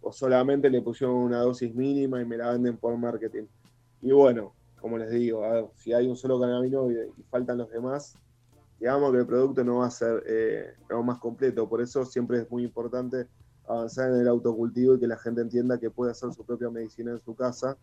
¿O 0.00 0.12
solamente 0.12 0.68
le 0.68 0.82
pusieron 0.82 1.16
una 1.16 1.40
dosis 1.40 1.74
mínima 1.74 2.20
y 2.20 2.24
me 2.24 2.36
la 2.36 2.50
venden 2.50 2.76
por 2.76 2.96
marketing? 2.96 3.44
Y 4.00 4.12
bueno, 4.12 4.52
como 4.80 4.98
les 4.98 5.10
digo, 5.10 5.72
si 5.76 5.92
hay 5.92 6.08
un 6.08 6.16
solo 6.16 6.40
cannabinoide 6.40 7.10
y 7.16 7.22
faltan 7.22 7.58
los 7.58 7.70
demás, 7.70 8.18
digamos 8.80 9.12
que 9.12 9.18
el 9.18 9.26
producto 9.26 9.62
no 9.62 9.78
va 9.78 9.86
a 9.86 9.90
ser 9.90 10.24
eh, 10.26 10.74
más 11.04 11.18
completo. 11.18 11.68
Por 11.68 11.80
eso 11.80 12.04
siempre 12.04 12.40
es 12.40 12.50
muy 12.50 12.64
importante 12.64 13.28
avanzar 13.68 14.10
en 14.10 14.20
el 14.20 14.28
autocultivo 14.28 14.94
y 14.94 15.00
que 15.00 15.06
la 15.06 15.18
gente 15.18 15.40
entienda 15.40 15.78
que 15.78 15.90
puede 15.90 16.12
hacer 16.12 16.32
su 16.32 16.44
propia 16.44 16.70
medicina 16.70 17.12
en 17.12 17.20
su 17.20 17.34
casa, 17.34 17.76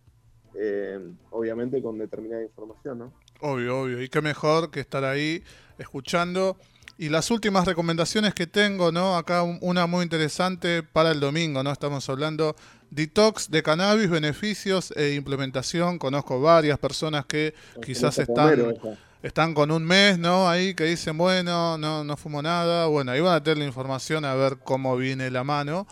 eh, 0.55 0.99
obviamente 1.31 1.81
con 1.81 1.97
determinada 1.97 2.43
información, 2.43 2.99
¿no? 2.99 3.13
Obvio, 3.41 3.81
obvio. 3.81 4.01
Y 4.01 4.09
qué 4.09 4.21
mejor 4.21 4.71
que 4.71 4.79
estar 4.79 5.03
ahí 5.03 5.43
escuchando. 5.77 6.57
Y 6.97 7.07
las 7.07 7.31
últimas 7.31 7.65
recomendaciones 7.65 8.33
que 8.33 8.45
tengo, 8.45 8.91
¿no? 8.91 9.15
Acá 9.15 9.43
una 9.43 9.87
muy 9.87 10.03
interesante 10.03 10.83
para 10.83 11.11
el 11.11 11.21
domingo, 11.21 11.63
¿no? 11.63 11.71
Estamos 11.71 12.09
hablando 12.09 12.57
detox 12.91 13.49
de 13.49 13.63
cannabis, 13.63 14.09
beneficios 14.09 14.91
e 14.97 15.13
implementación. 15.13 15.97
Conozco 15.97 16.41
varias 16.41 16.77
personas 16.77 17.25
que 17.25 17.53
quizás 17.81 18.17
están 18.19 18.75
están 19.21 19.53
con 19.53 19.71
un 19.71 19.84
mes, 19.84 20.17
¿no? 20.17 20.47
Ahí 20.47 20.73
que 20.73 20.86
dicen, 20.86 21.17
bueno, 21.17 21.77
no, 21.77 22.03
no 22.03 22.17
fumo 22.17 22.41
nada. 22.41 22.88
Bueno, 22.88 23.12
ahí 23.12 23.21
van 23.21 23.36
a 23.36 23.43
tener 23.43 23.58
la 23.58 23.65
información 23.65 24.25
a 24.25 24.36
ver 24.36 24.58
cómo 24.63 24.95
viene 24.95 25.29
la 25.29 25.43
mano. 25.43 25.88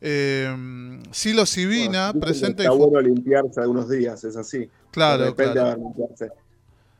Eh, 0.00 1.00
Silo 1.10 1.44
Sivina 1.44 2.12
presenta. 2.18 2.62
Está 2.62 2.74
bueno 2.74 3.00
limpiarse 3.00 3.60
algunos 3.60 3.88
días, 3.88 4.24
es 4.24 4.36
así. 4.36 4.68
Claro, 4.90 5.34
claro. 5.34 5.76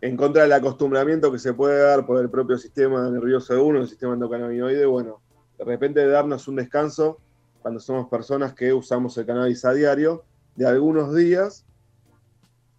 En 0.02 0.16
contra 0.16 0.42
del 0.42 0.52
acostumbramiento 0.52 1.30
que 1.30 1.38
se 1.38 1.52
puede 1.52 1.82
dar 1.82 2.06
por 2.06 2.20
el 2.20 2.30
propio 2.30 2.56
sistema 2.56 3.08
nervioso 3.10 3.54
de 3.54 3.60
uno, 3.60 3.80
el 3.80 3.88
sistema 3.88 4.14
endocannabinoide, 4.14 4.86
bueno, 4.86 5.20
de 5.58 5.64
repente 5.64 6.06
darnos 6.06 6.48
un 6.48 6.56
descanso 6.56 7.18
cuando 7.60 7.80
somos 7.80 8.08
personas 8.08 8.54
que 8.54 8.72
usamos 8.72 9.16
el 9.18 9.26
cannabis 9.26 9.62
a 9.66 9.74
diario 9.74 10.24
de 10.56 10.66
algunos 10.66 11.14
días 11.14 11.66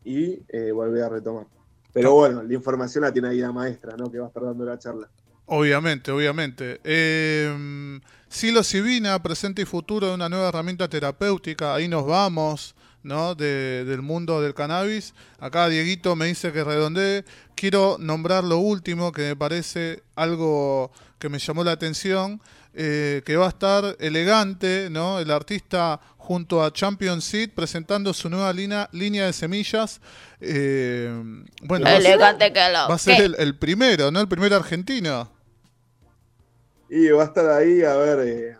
y 0.03 0.41
eh, 0.49 0.71
volver 0.71 1.03
a 1.03 1.09
retomar. 1.09 1.45
Pero 1.93 2.13
bueno, 2.13 2.43
la 2.43 2.53
información 2.53 3.03
la 3.03 3.11
tiene 3.11 3.29
ahí 3.29 3.39
la 3.39 3.51
maestra, 3.51 3.95
¿no? 3.97 4.11
Que 4.11 4.19
va 4.19 4.25
a 4.25 4.27
estar 4.27 4.43
dando 4.43 4.65
la 4.65 4.79
charla. 4.79 5.09
Obviamente, 5.45 6.11
obviamente. 6.11 6.79
Eh, 6.83 7.99
Silo 8.29 8.63
Sivina, 8.63 9.21
presente 9.21 9.61
y 9.61 9.65
futuro 9.65 10.07
de 10.07 10.13
una 10.13 10.29
nueva 10.29 10.47
herramienta 10.47 10.87
terapéutica. 10.87 11.75
Ahí 11.75 11.89
nos 11.89 12.05
vamos, 12.05 12.75
¿no? 13.03 13.35
del 13.35 14.01
mundo 14.01 14.41
del 14.41 14.53
cannabis. 14.53 15.13
Acá 15.39 15.67
Dieguito 15.67 16.15
me 16.15 16.27
dice 16.27 16.53
que 16.53 16.63
redondee. 16.63 17.25
Quiero 17.55 17.97
nombrar 17.99 18.45
lo 18.45 18.59
último 18.59 19.11
que 19.11 19.23
me 19.23 19.35
parece 19.35 20.03
algo 20.15 20.91
que 21.19 21.27
me 21.27 21.39
llamó 21.39 21.63
la 21.63 21.73
atención, 21.73 22.41
eh, 22.73 23.21
que 23.25 23.35
va 23.35 23.47
a 23.47 23.49
estar 23.49 23.97
elegante, 23.99 24.87
¿no? 24.89 25.19
El 25.19 25.29
artista 25.29 25.99
junto 26.21 26.63
a 26.63 26.71
Champion 26.71 27.19
Seed 27.19 27.49
presentando 27.55 28.13
su 28.13 28.29
nueva 28.29 28.53
línea, 28.53 28.87
línea 28.91 29.25
de 29.25 29.33
semillas. 29.33 29.99
Eh, 30.39 31.11
bueno, 31.63 31.87
elegante 31.87 32.53
que 32.53 32.59
lo. 32.71 32.87
Va 32.89 32.95
a 32.95 32.97
ser 32.99 33.35
el, 33.37 33.57
primero, 33.57 34.11
¿no? 34.11 34.21
El 34.21 34.27
primer 34.27 34.53
argentino. 34.53 35.31
Y 36.89 37.09
va 37.09 37.23
a 37.23 37.25
estar 37.25 37.49
ahí, 37.49 37.83
a 37.83 37.95
ver, 37.95 38.27
eh, 38.27 38.57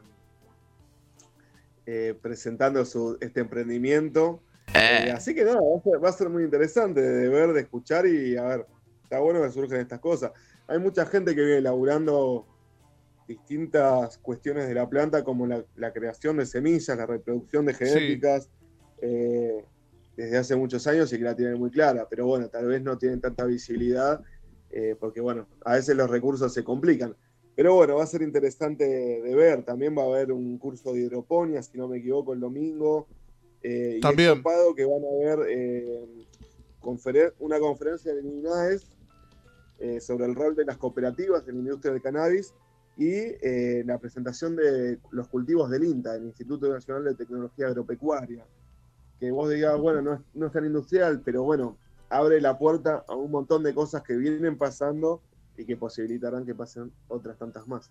eh, 1.86 2.15
presentando 2.19 2.84
su, 2.84 3.17
este 3.21 3.41
emprendimiento. 3.41 4.41
así 5.13 5.36
que 5.36 5.43
nada, 5.43 5.60
va, 6.02 6.10
a 6.10 6.13
ser 6.13 6.30
muy 6.30 6.43
interesante 6.43 7.02
de 7.02 7.30
ver, 7.30 7.54
de 7.54 7.62
escuchar 7.62 8.08
y 8.08 8.38
a 8.38 8.43
ver, 8.43 8.65
está 9.04 9.19
bueno 9.19 9.41
que 9.43 9.52
surgen 9.52 9.82
estas 9.82 10.00
cosas. 10.00 10.32
Hay 10.67 10.80
mucha 10.80 11.06
gente 11.06 11.36
que 11.36 11.43
viene 11.43 11.62
laburando 11.62 12.47
distintas 13.32 14.17
cuestiones 14.17 14.67
de 14.67 14.76
la 14.76 14.89
planta, 14.89 15.24
como 15.24 15.48
la, 15.48 15.94
creación 15.94 16.38
de 16.38 16.46
semillas, 16.46 16.98
la 16.98 17.06
reproducción 17.06 17.65
de 17.65 17.74
genéticas, 17.74 18.50
eh, 19.02 19.65
desde 20.15 20.38
hace 20.38 20.56
muchos 20.56 20.86
años 20.88 21.12
y 21.13 21.17
que 21.17 21.24
la 21.24 21.36
tienen 21.36 21.58
muy 21.58 21.72
clara, 21.72 22.08
pero 22.10 22.26
bueno, 22.26 22.50
tal 22.50 22.67
vez 22.67 22.82
no 22.82 22.98
tienen 22.98 23.22
tanta 23.22 23.46
visibilidad, 23.46 24.22
eh, 24.70 24.96
porque 25.00 25.22
bueno, 25.22 25.48
a 25.63 25.74
veces 25.74 25.96
los 25.96 26.10
recursos 26.10 26.54
se 26.54 26.63
complican. 26.63 27.15
Pero 27.56 27.76
bueno, 27.76 27.96
va 27.96 28.04
a 28.04 28.08
ser 28.08 28.22
interesante 28.22 28.86
de 28.86 29.36
ver. 29.36 29.63
También 29.63 29.96
va 29.98 30.04
a 30.04 30.06
haber 30.06 30.32
un 30.32 30.58
curso 30.58 30.94
de 30.94 31.02
hidroponía, 31.02 31.62
si 31.62 31.78
no 31.78 31.88
me 31.88 31.98
equivoco, 31.98 32.34
el 32.34 32.39
domingo. 32.39 33.08
Eh, 33.62 34.00
También. 34.02 34.39
Y 34.39 34.76
que 34.76 34.86
van 34.86 35.04
a 35.04 35.36
ver 35.36 36.06
una 37.39 37.60
conferencia 37.60 38.13
de 38.13 38.22
INAES 38.22 38.88
sobre 40.00 40.26
el 40.26 40.36
rol 40.36 40.56
de 40.56 40.65
las 40.65 40.78
cooperativas 40.78 41.48
en 41.48 41.56
la 41.56 41.62
industria 41.62 41.94
del 41.94 42.02
cannabis 42.02 42.54
y 42.97 43.10
eh, 43.10 43.84
la 43.86 43.97
presentación 43.97 44.56
de 44.56 44.99
los 45.12 45.27
cultivos 45.27 45.69
del 45.69 45.84
INTA, 45.84 46.15
el 46.15 46.25
Instituto 46.25 46.71
Nacional 46.71 47.04
de 47.06 47.15
Tecnología 47.15 47.67
Agropecuaria, 47.67 48.45
que 49.19 49.32
vos 49.32 49.49
digas, 49.49 49.80
bueno, 49.80 50.01
no 50.01 50.13
es, 50.13 50.19
no 50.34 50.47
es 50.47 50.51
tan 50.51 50.65
industrial, 50.65 51.21
pero 51.23 51.43
bueno, 51.43 51.77
abre 52.10 52.41
la 52.41 52.58
puerta 52.58 53.04
a 53.08 53.15
un 53.15 53.32
montón 53.32 53.63
de 53.63 53.73
cosas 53.73 54.04
que 54.04 54.15
vienen 54.15 54.58
pasando 54.58 55.21
y 55.58 55.65
que 55.65 55.77
posibilitarán 55.77 56.45
que 56.45 56.54
pasen 56.54 56.91
otras 57.08 57.38
tantas 57.38 57.67
más. 57.67 57.89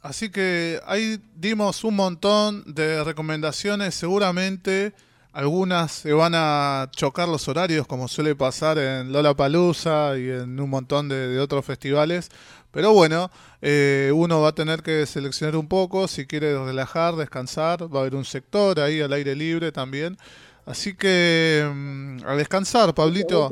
Así 0.00 0.30
que 0.30 0.80
ahí 0.86 1.20
dimos 1.36 1.82
un 1.84 1.96
montón 1.96 2.62
de 2.72 3.02
recomendaciones, 3.02 3.94
seguramente 3.94 4.94
algunas 5.32 5.92
se 5.92 6.12
van 6.12 6.32
a 6.34 6.88
chocar 6.92 7.28
los 7.28 7.46
horarios 7.48 7.86
como 7.86 8.08
suele 8.08 8.34
pasar 8.34 8.78
en 8.78 9.12
Lola 9.12 9.34
Palusa 9.34 10.16
y 10.16 10.30
en 10.30 10.58
un 10.58 10.70
montón 10.70 11.08
de 11.08 11.38
otros 11.38 11.64
festivales, 11.64 12.30
pero 12.70 12.92
bueno, 12.92 13.30
eh, 13.60 14.12
uno 14.14 14.40
va 14.40 14.48
a 14.48 14.54
tener 14.54 14.82
que 14.82 15.04
seleccionar 15.06 15.56
un 15.56 15.68
poco 15.68 16.06
si 16.06 16.26
quiere 16.26 16.56
relajar, 16.64 17.16
descansar. 17.16 17.92
Va 17.92 17.98
a 17.98 18.00
haber 18.02 18.14
un 18.14 18.24
sector 18.24 18.78
ahí 18.80 19.00
al 19.00 19.12
aire 19.12 19.34
libre 19.34 19.72
también. 19.72 20.16
Así 20.64 20.94
que 20.94 21.68
mm, 21.72 22.18
a 22.26 22.36
descansar, 22.36 22.94
Pablito. 22.94 23.50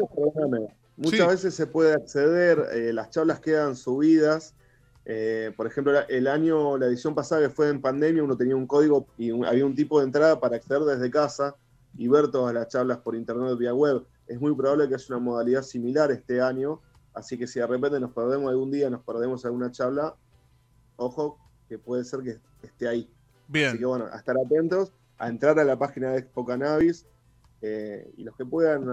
Muchas 0.97 1.29
veces, 1.29 1.55
se 1.55 1.67
puede 1.67 1.93
acceder, 1.93 2.69
eh, 2.73 2.93
las 2.93 3.11
charlas 3.11 3.41
quedan 3.41 3.77
subidas. 3.77 4.55
Eh, 5.05 5.53
por 5.57 5.67
ejemplo, 5.67 5.93
el 6.09 6.27
año, 6.27 6.79
la 6.79 6.87
edición 6.87 7.15
pasada 7.15 7.43
que 7.43 7.51
fue 7.51 7.69
en 7.69 7.81
pandemia, 7.81 8.23
uno 8.23 8.37
tenía 8.37 8.57
un 8.57 8.67
código 8.67 9.07
y 9.19 9.31
había 9.45 9.67
un 9.67 9.75
tipo 9.75 9.99
de 10.01 10.07
entrada 10.07 10.41
para 10.41 10.57
acceder 10.57 10.83
desde 10.83 11.11
casa 11.11 11.55
y 11.97 12.09
ver 12.09 12.29
todas 12.29 12.55
las 12.55 12.69
charlas 12.69 12.99
por 12.99 13.15
internet 13.15 13.57
vía 13.59 13.75
web. 13.75 14.05
Es 14.27 14.41
muy 14.41 14.55
probable 14.55 14.89
que 14.89 14.95
haya 14.95 15.05
una 15.11 15.19
modalidad 15.19 15.63
similar 15.63 16.11
este 16.11 16.41
año 16.41 16.81
Así 17.17 17.39
que 17.39 17.47
si 17.47 17.59
de 17.59 17.67
repente 17.67 17.99
nos 17.99 18.13
perdemos 18.13 18.51
algún 18.51 18.71
día, 18.71 18.91
nos 18.91 19.03
perdemos 19.03 19.43
alguna 19.47 19.71
charla, 19.71 20.15
ojo, 20.97 21.39
que 21.67 21.79
puede 21.79 22.05
ser 22.05 22.21
que 22.21 22.39
esté 22.63 22.87
ahí. 22.87 23.11
Bien. 23.49 23.71
Así 23.71 23.79
que 23.79 23.87
bueno, 23.87 24.05
a 24.13 24.19
estar 24.19 24.37
atentos, 24.39 24.93
a 25.17 25.29
entrar 25.29 25.59
a 25.59 25.65
la 25.65 25.79
página 25.79 26.11
de 26.11 26.19
Expo 26.19 26.45
Cannabis 26.45 27.07
eh, 27.63 28.13
y 28.19 28.23
los 28.23 28.37
que 28.37 28.45
puedan 28.45 28.91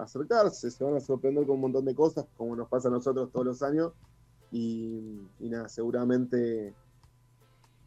acercarse 0.00 0.70
se 0.70 0.84
van 0.84 0.96
a 0.96 1.00
sorprender 1.00 1.44
con 1.44 1.56
un 1.56 1.60
montón 1.60 1.84
de 1.84 1.94
cosas, 1.94 2.24
como 2.38 2.56
nos 2.56 2.66
pasa 2.66 2.88
a 2.88 2.92
nosotros 2.92 3.30
todos 3.30 3.44
los 3.44 3.62
años. 3.62 3.92
Y, 4.50 5.28
nada, 5.38 5.68
seguramente 5.68 6.74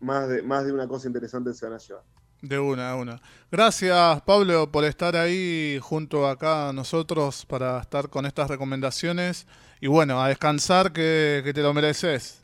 más 0.02 0.30
de, 0.30 0.43
más 0.43 0.65
de 0.65 0.71
una 0.71 0.88
cosa 0.88 1.08
interesante 1.08 1.52
se 1.56 1.65
van 1.65 1.73
a 1.73 1.80
llevar. 1.80 2.04
De 2.41 2.58
una, 2.58 2.93
de 2.93 3.02
una. 3.02 3.21
Gracias, 3.52 4.21
Pablo, 4.21 4.71
por 4.71 4.86
estar 4.86 5.15
ahí 5.15 5.78
junto 5.82 6.28
acá 6.28 6.69
a 6.69 6.73
nosotros 6.73 7.45
para 7.45 7.80
estar 7.82 8.10
con 8.10 8.25
estas 8.25 8.49
recomendaciones. 8.49 9.45
Y 9.82 9.88
bueno, 9.88 10.21
a 10.21 10.30
descansar 10.30 10.93
que, 10.93 11.49
te 11.54 11.62
lo 11.62 11.73
mereces. 11.73 12.41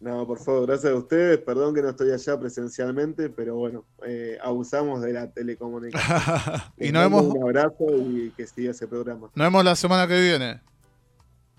No, 0.00 0.26
por 0.26 0.38
favor, 0.38 0.66
gracias 0.66 0.92
a 0.92 0.96
ustedes. 0.96 1.38
Perdón 1.38 1.74
que 1.74 1.82
no 1.82 1.90
estoy 1.90 2.10
allá 2.10 2.38
presencialmente, 2.38 3.30
pero 3.30 3.54
bueno, 3.54 3.84
eh, 4.04 4.36
abusamos 4.42 5.00
de 5.00 5.12
la 5.12 5.30
telecomunicación. 5.30 6.60
y 6.76 6.90
nos 6.90 7.02
vemos. 7.04 7.22
Un 7.22 7.42
abrazo 7.42 7.86
y 7.96 8.32
que 8.36 8.46
siga 8.46 8.72
ese 8.72 8.86
programa. 8.88 9.30
Nos 9.34 9.46
vemos 9.46 9.64
la 9.64 9.76
semana 9.76 10.06
que 10.06 10.20
viene. 10.20 10.60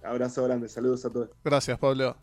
Abrazo 0.04 0.43
grande, 0.43 0.67
saludos 0.67 1.06
a 1.06 1.10
todos. 1.10 1.30
Gracias, 1.43 1.80
Pablo. 1.80 2.15